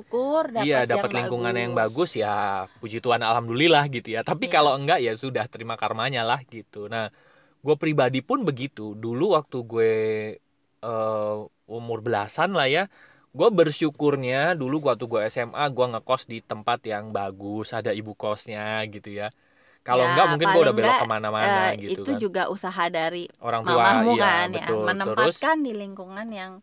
iya 0.57 0.77
dapat 0.89 1.11
lingkungan 1.13 1.53
yang 1.53 1.73
bagus. 1.77 2.17
ya 2.17 2.65
puji 2.81 2.97
Tuhan 3.05 3.21
alhamdulillah 3.21 3.85
gitu 3.93 4.09
ya. 4.17 4.21
Tapi 4.25 4.49
Iya. 4.49 4.53
kalau 4.57 4.73
enggak 4.77 4.99
ya 5.05 5.13
sudah 5.13 5.45
terima 5.45 5.77
karmanya 5.77 6.25
lah 6.25 6.41
gitu. 6.49 6.89
Nah 6.89 7.13
gue 7.65 7.75
pribadi 7.77 8.19
pun 8.25 8.41
begitu. 8.49 8.97
Dulu 8.97 9.37
waktu 9.37 9.57
gue 9.65 9.91
eh, 10.83 11.35
umur 11.67 11.99
belasan 12.05 12.49
lah 12.57 12.67
ya 12.69 12.83
gue 13.37 13.49
bersyukurnya 13.53 14.57
dulu 14.57 14.75
waktu 14.89 15.05
gue 15.05 15.21
SMA 15.29 15.63
gue 15.69 15.85
ngekos 15.93 16.23
di 16.25 16.37
tempat 16.41 16.79
yang 16.83 17.13
bagus 17.13 17.67
ada 17.71 17.91
ibu 17.93 18.13
kosnya 18.17 18.81
gitu 18.89 19.09
ya. 19.13 19.29
Kalau 19.87 20.03
Ya, 20.03 20.09
enggak 20.11 20.25
mungkin 20.35 20.47
gue 20.51 20.61
udah 20.67 20.75
belok 20.75 20.95
ke 20.99 21.07
mana-mana 21.07 21.61
Eh, 21.71 21.87
gitu 21.87 22.01
itu 22.03 22.11
kan. 22.11 22.19
juga 22.19 22.41
usaha 22.51 22.83
dari 22.91 23.23
orang 23.39 23.61
tua 23.63 23.79
mamahmu 23.79 24.13
iya, 24.17 24.23
kan 24.25 24.47
ya 24.51 24.59
betul. 24.59 24.67
terus 24.67 24.87
menempatkan 24.89 25.57
di 25.63 25.71
lingkungan 25.71 26.27
yang 26.33 26.53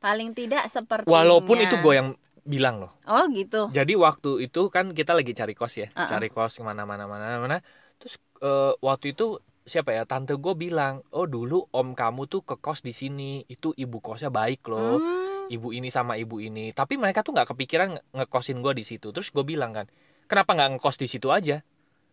paling 0.00 0.30
tidak 0.32 0.64
seperti 0.72 1.04
walaupun 1.04 1.56
itu 1.60 1.76
gue 1.76 1.94
yang 1.94 2.08
bilang 2.40 2.80
loh. 2.80 2.92
Oh 3.04 3.28
gitu. 3.30 3.68
Jadi 3.68 3.92
waktu 4.00 4.48
itu 4.48 4.72
kan 4.72 4.96
kita 4.96 5.12
lagi 5.12 5.36
cari 5.36 5.52
kos 5.52 5.76
ya, 5.76 5.92
Uh-uh. 5.92 6.08
cari 6.08 6.28
kos 6.32 6.56
ke 6.56 6.62
mana-mana 6.64 7.04
mana-mana. 7.04 7.60
Terus 8.00 8.16
eh, 8.40 8.72
waktu 8.80 9.12
itu 9.12 9.36
siapa 9.68 9.92
ya 9.92 10.08
tante 10.08 10.32
gue 10.40 10.54
bilang, 10.56 11.04
oh 11.12 11.28
dulu 11.28 11.68
om 11.70 11.92
kamu 11.92 12.24
tuh 12.26 12.40
ke 12.40 12.56
kos 12.56 12.80
di 12.80 12.96
sini, 12.96 13.44
itu 13.44 13.76
ibu 13.76 14.00
kosnya 14.00 14.32
baik 14.32 14.64
loh, 14.66 14.96
Hmm, 14.96 15.29
ibu 15.50 15.74
ini 15.74 15.90
sama 15.90 16.14
ibu 16.14 16.38
ini. 16.38 16.70
Tapi 16.70 16.94
mereka 16.94 17.26
tuh 17.26 17.34
nggak 17.34 17.50
kepikiran 17.50 17.98
nge- 17.98 18.04
ngekosin 18.14 18.62
gue 18.62 18.72
di 18.78 18.84
situ. 18.86 19.10
Terus 19.10 19.34
gue 19.34 19.42
bilang 19.42 19.74
kan, 19.74 19.90
kenapa 20.30 20.54
nggak 20.54 20.78
ngekos 20.78 20.96
di 21.02 21.10
situ 21.10 21.34
aja? 21.34 21.66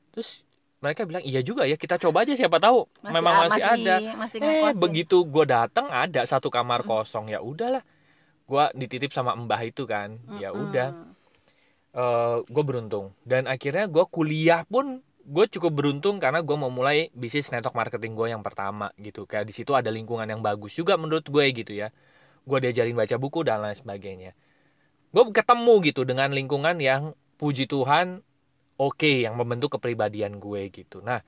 Terus 0.09 0.41
mereka 0.81 1.05
bilang 1.05 1.21
iya 1.21 1.45
juga 1.45 1.69
ya, 1.69 1.77
kita 1.77 2.01
coba 2.01 2.25
aja 2.25 2.33
siapa 2.33 2.57
tahu 2.57 2.89
masih, 3.05 3.13
memang 3.13 3.33
a- 3.33 3.49
masih, 3.49 3.63
ada. 3.65 3.95
masih 4.17 4.37
Eh 4.41 4.73
begitu 4.73 5.17
gue 5.21 5.45
datang 5.45 5.85
ada 5.89 6.25
satu 6.25 6.49
kamar 6.49 6.81
Mm. 6.81 6.89
kosong 6.89 7.25
ya 7.29 7.41
udahlah, 7.41 7.85
gue 8.49 8.63
dititip 8.73 9.13
sama 9.13 9.33
mbah 9.37 9.61
itu 9.61 9.85
kan, 9.85 10.17
ya 10.41 10.49
udah 10.53 10.93
gue 12.45 12.63
beruntung 12.63 13.09
dan 13.25 13.49
akhirnya 13.49 13.89
gue 13.89 14.05
kuliah 14.05 14.61
pun 14.69 15.01
gue 15.27 15.45
cukup 15.49 15.73
beruntung 15.81 16.21
karena 16.21 16.45
gue 16.45 16.53
mau 16.53 16.69
mulai 16.69 17.09
bisnis 17.09 17.49
network 17.49 17.73
marketing 17.73 18.13
gue 18.13 18.27
yang 18.29 18.45
pertama 18.45 18.93
gitu 19.01 19.25
kayak 19.25 19.49
di 19.49 19.53
situ 19.57 19.73
ada 19.73 19.89
lingkungan 19.89 20.29
yang 20.29 20.45
bagus 20.45 20.77
juga 20.77 20.93
menurut 20.93 21.25
gue 21.25 21.41
gitu 21.57 21.73
ya 21.73 21.89
gue 22.47 22.57
diajarin 22.63 22.95
baca 22.95 23.15
buku 23.19 23.43
dan 23.43 23.59
lain 23.59 23.75
sebagainya. 23.75 24.31
Gue 25.11 25.23
ketemu 25.35 25.73
gitu 25.83 26.07
dengan 26.07 26.31
lingkungan 26.31 26.79
yang 26.79 27.11
puji 27.35 27.67
Tuhan 27.67 28.23
oke 28.79 29.11
yang 29.27 29.35
membentuk 29.35 29.75
kepribadian 29.75 30.39
gue 30.39 30.71
gitu. 30.71 31.03
Nah 31.03 31.19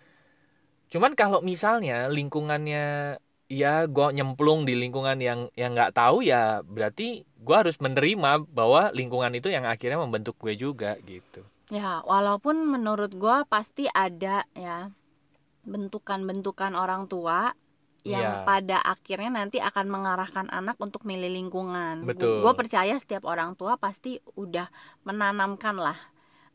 cuman 0.89 1.13
kalau 1.13 1.43
misalnya 1.43 2.09
lingkungannya 2.09 3.19
ya 3.51 3.73
gue 3.85 4.07
nyemplung 4.15 4.65
di 4.65 4.73
lingkungan 4.73 5.21
yang 5.21 5.53
yang 5.53 5.77
nggak 5.77 5.93
tahu 5.93 6.25
ya 6.25 6.65
berarti 6.65 7.27
gue 7.27 7.55
harus 7.55 7.77
menerima 7.77 8.47
bahwa 8.49 8.89
lingkungan 8.95 9.35
itu 9.35 9.51
yang 9.51 9.67
akhirnya 9.67 10.01
membentuk 10.01 10.39
gue 10.41 10.55
juga 10.57 10.97
gitu. 11.05 11.45
Ya, 11.69 12.01
walaupun 12.01 12.65
menurut 12.65 13.13
gua 13.13 13.45
pasti 13.45 13.85
ada 13.93 14.41
ya 14.57 14.89
bentukan-bentukan 15.69 16.73
orang 16.73 17.05
tua 17.05 17.53
yang 18.07 18.41
Iya. 18.41 18.47
pada 18.47 18.77
akhirnya 18.79 19.43
nanti 19.43 19.59
akan 19.59 19.87
mengarahkan 19.91 20.47
anak 20.49 20.79
untuk 20.79 21.03
milih 21.03 21.29
lingkungan. 21.29 22.07
Betul. 22.07 22.41
Gue 22.41 22.53
percaya 22.55 22.95
setiap 22.95 23.27
orang 23.27 23.59
tua 23.59 23.75
pasti 23.75 24.17
udah 24.39 24.71
menanamkan 25.03 25.75
lah 25.75 25.99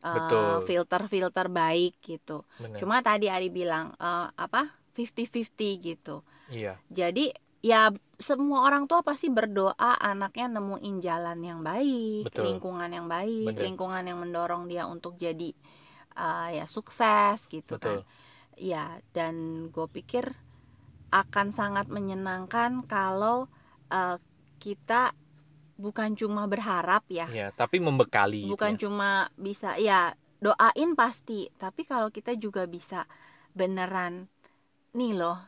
Betul. 0.00 0.64
filter-filter 0.64 1.48
baik 1.48 2.00
gitu. 2.00 2.44
Bener. 2.60 2.76
Cuma 2.80 3.00
tadi 3.00 3.28
Ari 3.28 3.48
bilang 3.48 3.92
eh, 3.96 4.28
apa 4.36 4.72
50-50 4.94 5.80
gitu. 5.80 6.22
iya 6.52 6.76
Jadi 6.92 7.32
ya 7.64 7.88
semua 8.20 8.68
orang 8.68 8.84
tua 8.84 9.00
pasti 9.00 9.32
berdoa 9.32 9.96
anaknya 9.96 10.60
nemuin 10.60 10.96
jalan 11.00 11.38
yang 11.40 11.60
baik, 11.64 12.28
Betul. 12.28 12.52
lingkungan 12.52 12.90
yang 12.92 13.08
baik, 13.08 13.56
Bener. 13.56 13.62
lingkungan 13.64 14.04
yang 14.04 14.20
mendorong 14.20 14.68
dia 14.68 14.84
untuk 14.84 15.16
jadi 15.16 15.50
uh, 16.14 16.48
ya 16.52 16.64
sukses 16.68 17.48
gitu 17.48 17.74
betul 17.80 18.04
kan. 18.04 18.06
Ya 18.54 19.02
dan 19.16 19.66
gue 19.72 19.86
pikir 19.90 20.30
akan 21.14 21.54
sangat 21.54 21.86
menyenangkan 21.86 22.82
kalau 22.90 23.46
uh, 23.88 24.18
kita 24.58 25.14
bukan 25.78 26.18
cuma 26.18 26.46
berharap 26.50 27.06
ya, 27.06 27.26
Iya, 27.30 27.48
tapi 27.54 27.78
membekali 27.78 28.50
gitu 28.50 28.54
bukan 28.54 28.74
ya. 28.74 28.80
cuma 28.82 29.10
bisa 29.38 29.78
ya 29.78 30.14
doain 30.42 30.92
pasti 30.98 31.48
tapi 31.56 31.86
kalau 31.86 32.10
kita 32.10 32.34
juga 32.36 32.66
bisa 32.66 33.06
beneran 33.54 34.26
nih 34.92 35.14
loh 35.16 35.38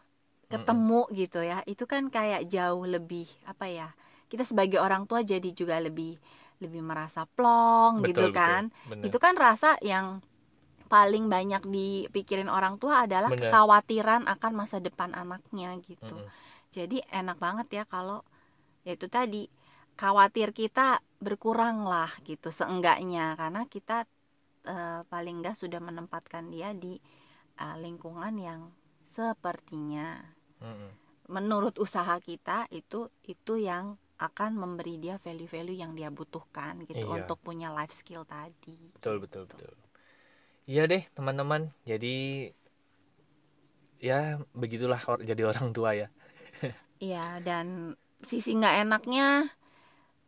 ketemu 0.47 1.11
gitu 1.13 1.43
ya 1.43 1.61
itu 1.67 1.85
kan 1.85 2.07
kayak 2.09 2.47
jauh 2.47 2.87
lebih 2.87 3.27
apa 3.45 3.67
ya 3.67 3.89
kita 4.31 4.47
sebagai 4.47 4.79
orang 4.79 5.05
tua 5.05 5.21
jadi 5.27 5.51
juga 5.53 5.77
lebih 5.83 6.17
lebih 6.63 6.81
merasa 6.81 7.27
plong 7.37 8.01
gitu 8.07 8.31
Betul, 8.31 8.33
kan 8.33 8.63
betul. 8.71 8.89
Bener. 8.95 9.05
itu 9.11 9.19
kan 9.21 9.35
rasa 9.37 9.77
yang 9.85 10.23
paling 10.87 11.27
banyak 11.27 11.63
dipikirin 11.67 12.49
orang 12.49 12.79
tua 12.79 13.05
adalah 13.05 13.31
Bener. 13.31 13.51
kekhawatiran 13.51 14.25
akan 14.27 14.53
masa 14.55 14.79
depan 14.79 15.13
anaknya 15.13 15.75
gitu 15.83 16.17
Mm-mm. 16.17 16.31
jadi 16.73 17.03
enak 17.11 17.39
banget 17.39 17.69
ya 17.83 17.85
kalau 17.87 18.23
ya 18.87 18.95
itu 18.95 19.07
tadi 19.11 19.51
khawatir 19.99 20.55
kita 20.55 21.01
berkurang 21.19 21.83
lah 21.85 22.13
gitu 22.23 22.49
seenggaknya 22.53 23.35
karena 23.35 23.67
kita 23.67 24.07
eh, 24.65 25.01
paling 25.09 25.43
enggak 25.43 25.57
sudah 25.59 25.81
menempatkan 25.83 26.49
dia 26.49 26.71
di 26.77 26.97
eh, 27.59 27.77
lingkungan 27.83 28.35
yang 28.39 28.61
sepertinya 29.03 30.21
Mm-mm. 30.63 30.91
menurut 31.33 31.77
usaha 31.83 32.17
kita 32.23 32.71
itu 32.71 33.11
itu 33.27 33.55
yang 33.59 33.99
akan 34.17 34.57
memberi 34.57 34.97
dia 34.97 35.21
value-value 35.21 35.77
yang 35.77 35.93
dia 35.93 36.09
butuhkan 36.09 36.89
gitu 36.89 37.05
Iya. 37.05 37.21
untuk 37.21 37.37
punya 37.43 37.69
life 37.69 37.93
skill 37.93 38.25
tadi 38.25 38.93
betul 38.97 39.21
betul 39.21 39.45
betul 39.45 39.73
iya 40.71 40.83
deh 40.91 41.03
teman-teman. 41.17 41.63
Jadi 41.91 42.07
ya 44.01 44.41
begitulah 44.53 45.01
or- 45.09 45.25
jadi 45.25 45.43
orang 45.49 45.73
tua 45.77 45.91
ya. 45.97 46.07
Iya 46.97 47.45
dan 47.45 47.97
sisi 48.25 48.57
nggak 48.57 48.89
enaknya 48.89 49.53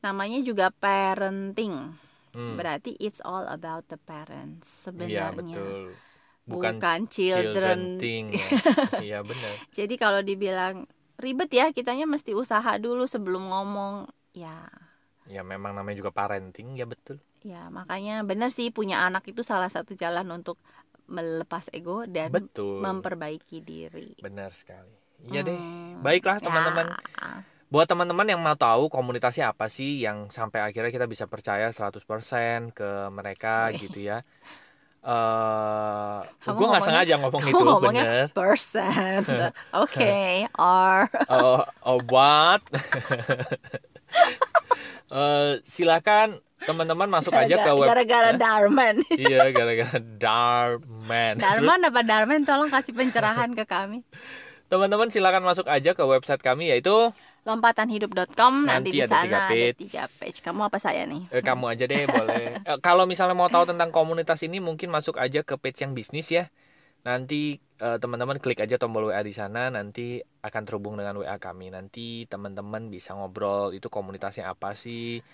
namanya 0.05 0.39
juga 0.45 0.71
parenting. 0.71 1.97
Hmm, 2.37 2.55
berarti 2.61 2.95
it's 3.01 3.25
all 3.25 3.45
about 3.49 3.89
the 3.89 3.99
parents 3.99 4.69
iya 4.69 4.85
sebenarnya. 4.89 5.57
betul. 5.59 5.97
Bukan, 6.49 6.75
bukan 6.81 6.99
children, 7.13 7.79
thing 8.01 8.25
ya. 8.33 8.49
iya 9.05 9.19
benar. 9.21 9.55
Jadi 9.73 9.95
kalau 10.01 10.21
dibilang 10.25 10.89
ribet 11.21 11.51
ya 11.53 11.67
kitanya 11.77 12.09
mesti 12.09 12.33
usaha 12.33 12.77
dulu 12.81 13.05
sebelum 13.09 13.49
ngomong. 13.53 14.09
Ya 14.37 14.71
ya 15.29 15.45
memang 15.45 15.77
namanya 15.77 16.01
juga 16.01 16.11
parenting 16.11 16.75
ya 16.81 16.89
betul. 16.89 17.21
Ya 17.45 17.69
makanya 17.69 18.25
benar 18.25 18.51
sih 18.51 18.73
punya 18.73 19.05
anak 19.05 19.29
itu 19.29 19.45
salah 19.45 19.69
satu 19.69 19.95
jalan 19.95 20.27
untuk 20.33 20.59
melepas 21.09 21.73
ego 21.73 22.05
dan 22.09 22.33
betul. 22.33 22.81
memperbaiki 22.81 23.65
diri. 23.65 24.17
Benar 24.21 24.53
sekali. 24.53 24.93
Iya 25.29 25.41
deh. 25.45 25.57
Hmm, 25.57 26.01
baiklah 26.05 26.39
ya. 26.41 26.45
teman-teman. 26.49 26.87
Buat 27.69 27.87
teman-teman 27.93 28.25
yang 28.25 28.41
mau 28.41 28.57
tahu 28.57 28.89
komunitasnya 28.89 29.53
apa 29.53 29.69
sih 29.69 30.01
yang 30.01 30.33
sampai 30.33 30.65
akhirnya 30.65 30.89
kita 30.89 31.05
bisa 31.05 31.29
percaya 31.29 31.69
100% 31.69 32.73
ke 32.73 32.91
mereka 33.13 33.69
gitu 33.77 34.01
ya. 34.09 34.25
Eh 34.99 36.19
Kamu 36.43 36.59
gue 36.59 36.67
nggak 36.75 36.85
sengaja 36.85 37.15
ngomong 37.23 37.43
itu 37.47 37.65
bener. 37.81 38.27
person 38.35 39.55
oke 39.87 40.19
or 40.59 41.07
oh, 41.31 41.63
oh 41.87 41.99
what 42.11 42.61
Eh, 45.09 45.53
silakan 45.65 46.37
teman-teman 46.59 47.09
masuk 47.09 47.33
aja 47.33 47.65
ke 47.65 47.71
web 47.73 47.89
gara-gara 47.89 48.31
Darman. 48.37 49.01
Iya 49.17 49.49
gara-gara 49.49 49.97
Darman. 49.97 51.35
Darman 51.41 51.81
apa 51.87 52.01
Darman? 52.05 52.45
Tolong 52.45 52.69
kasih 52.69 52.93
pencerahan 52.93 53.57
ke 53.57 53.65
kami. 53.65 54.05
Teman-teman 54.69 55.09
silakan 55.09 55.49
masuk 55.49 55.65
aja 55.65 55.97
ke 55.97 56.05
website 56.05 56.45
kami 56.45 56.69
yaitu 56.69 56.93
lompatanhidup.com 57.49 58.69
nanti, 58.69 58.69
Nanti 58.69 58.91
di 58.93 59.01
ada 59.01 59.09
sana 59.09 59.25
tiga 59.25 59.39
ada 59.41 59.49
page. 59.49 59.77
tiga 59.81 60.05
page. 60.21 60.39
Kamu 60.45 60.61
apa 60.69 60.77
saya 60.77 61.09
nih? 61.09 61.23
Eh, 61.33 61.41
kamu 61.41 61.65
aja 61.73 61.85
deh 61.89 62.05
boleh. 62.05 62.45
Eh, 62.69 62.79
kalau 62.85 63.09
misalnya 63.09 63.33
mau 63.33 63.49
tahu 63.49 63.65
tentang 63.65 63.89
komunitas 63.89 64.45
ini 64.45 64.61
mungkin 64.61 64.93
masuk 64.93 65.17
aja 65.17 65.41
ke 65.41 65.57
page 65.57 65.81
yang 65.81 65.97
bisnis 65.97 66.29
ya. 66.29 66.53
Nanti 67.09 67.57
eh, 67.57 67.97
teman-teman 67.97 68.37
klik 68.37 68.61
aja 68.61 68.77
tombol 68.77 69.09
WA 69.09 69.25
di 69.25 69.33
sana 69.33 69.73
nanti 69.73 70.21
akan 70.45 70.63
terhubung 70.69 71.01
dengan 71.01 71.17
WA 71.17 71.41
kami. 71.41 71.73
Nanti 71.73 72.29
teman-teman 72.29 72.93
bisa 72.93 73.17
ngobrol 73.17 73.73
itu 73.73 73.89
komunitasnya 73.89 74.53
apa 74.53 74.77
sih? 74.77 75.25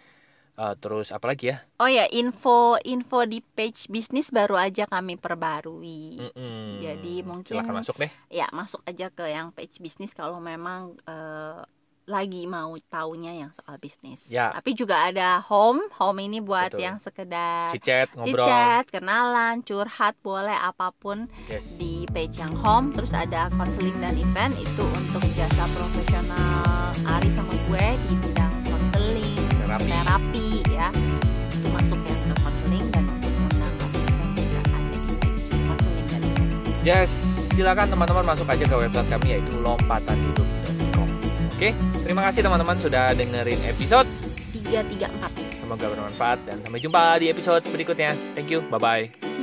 Eh, 0.54 0.74
terus 0.78 1.10
apa 1.10 1.26
lagi 1.26 1.50
ya? 1.50 1.66
oh 1.82 1.90
ya 1.90 2.06
info 2.14 2.78
info 2.86 3.26
di 3.26 3.42
page 3.42 3.90
bisnis 3.90 4.30
baru 4.30 4.54
aja 4.54 4.86
kami 4.86 5.18
perbarui 5.18 6.22
Mm-mm. 6.22 6.78
Jadi 6.78 7.26
mungkin- 7.26 7.58
silakan 7.58 7.82
masuk 7.82 7.98
deh. 7.98 8.10
ya 8.30 8.46
masuk 8.54 8.78
aja 8.86 9.10
ke 9.10 9.26
yang 9.26 9.50
page 9.50 9.82
bisnis 9.82 10.14
kalau 10.14 10.38
memang 10.38 10.94
eh, 11.10 11.58
lagi 12.04 12.44
mau 12.44 12.68
taunya 12.84 13.32
yang 13.34 13.48
soal 13.48 13.76
bisnis 13.76 14.28
Ya. 14.28 14.52
tapi 14.52 14.72
juga 14.72 15.08
ada 15.08 15.40
home 15.40 15.88
home 15.96 16.20
ini 16.20 16.38
buat 16.38 16.70
Betul. 16.70 16.84
yang 16.84 16.96
sekedar 16.98 17.72
Cicet 17.72 18.12
ngobrol. 18.12 18.44
Cicat, 18.44 18.84
kenalan, 18.90 19.54
curhat, 19.60 20.12
boleh 20.20 20.52
apa 20.52 20.92
pun 20.92 21.24
Yes. 21.46 21.76
di 21.76 22.04
page 22.06 22.36
yang 22.36 22.52
home. 22.56 22.92
Terus 22.92 23.12
ada 23.12 23.48
konseling 23.50 23.96
dan 23.98 24.12
event 24.14 24.52
itu 24.54 24.84
untuk 24.84 25.24
jasa 25.32 25.64
profesional 25.70 26.92
Ari 27.06 27.28
sama 27.30 27.52
gue 27.64 27.86
di 28.00 28.12
bidang 28.18 28.54
konseling, 28.64 29.36
Terapi. 29.58 29.88
terapi 29.88 30.46
ya. 30.68 30.88
Itu 31.50 31.68
masuk 31.68 32.00
yang 32.00 32.20
ke 32.22 32.34
konseling 32.38 32.84
dan 32.90 33.04
untuk 33.08 33.32
menambah 33.32 33.88
event 33.90 34.32
juga 34.36 34.60
ada 34.62 34.92
di 34.92 35.14
konseling 35.64 36.06
dan 36.06 36.20
event. 36.22 36.82
Yes, 36.82 37.10
silakan 37.50 37.86
teman-teman 37.88 38.24
masuk 38.26 38.46
aja 38.46 38.62
ke 38.62 38.74
website 38.74 39.08
kami 39.08 39.26
yaitu 39.32 39.52
lompatanhidup.com. 39.58 40.63
Oke, 41.54 41.70
terima 42.02 42.26
kasih 42.26 42.42
teman-teman 42.42 42.74
sudah 42.82 43.14
dengerin 43.14 43.62
episode. 43.70 44.10
334 44.50 45.62
Semoga 45.62 45.86
bermanfaat 45.86 46.38
dan 46.50 46.58
sampai 46.66 46.80
jumpa 46.82 47.02
di 47.22 47.30
episode 47.30 47.62
berikutnya. 47.70 48.10
Thank 48.34 48.50
you, 48.50 48.66
bye 48.74 48.82
bye. 48.82 49.33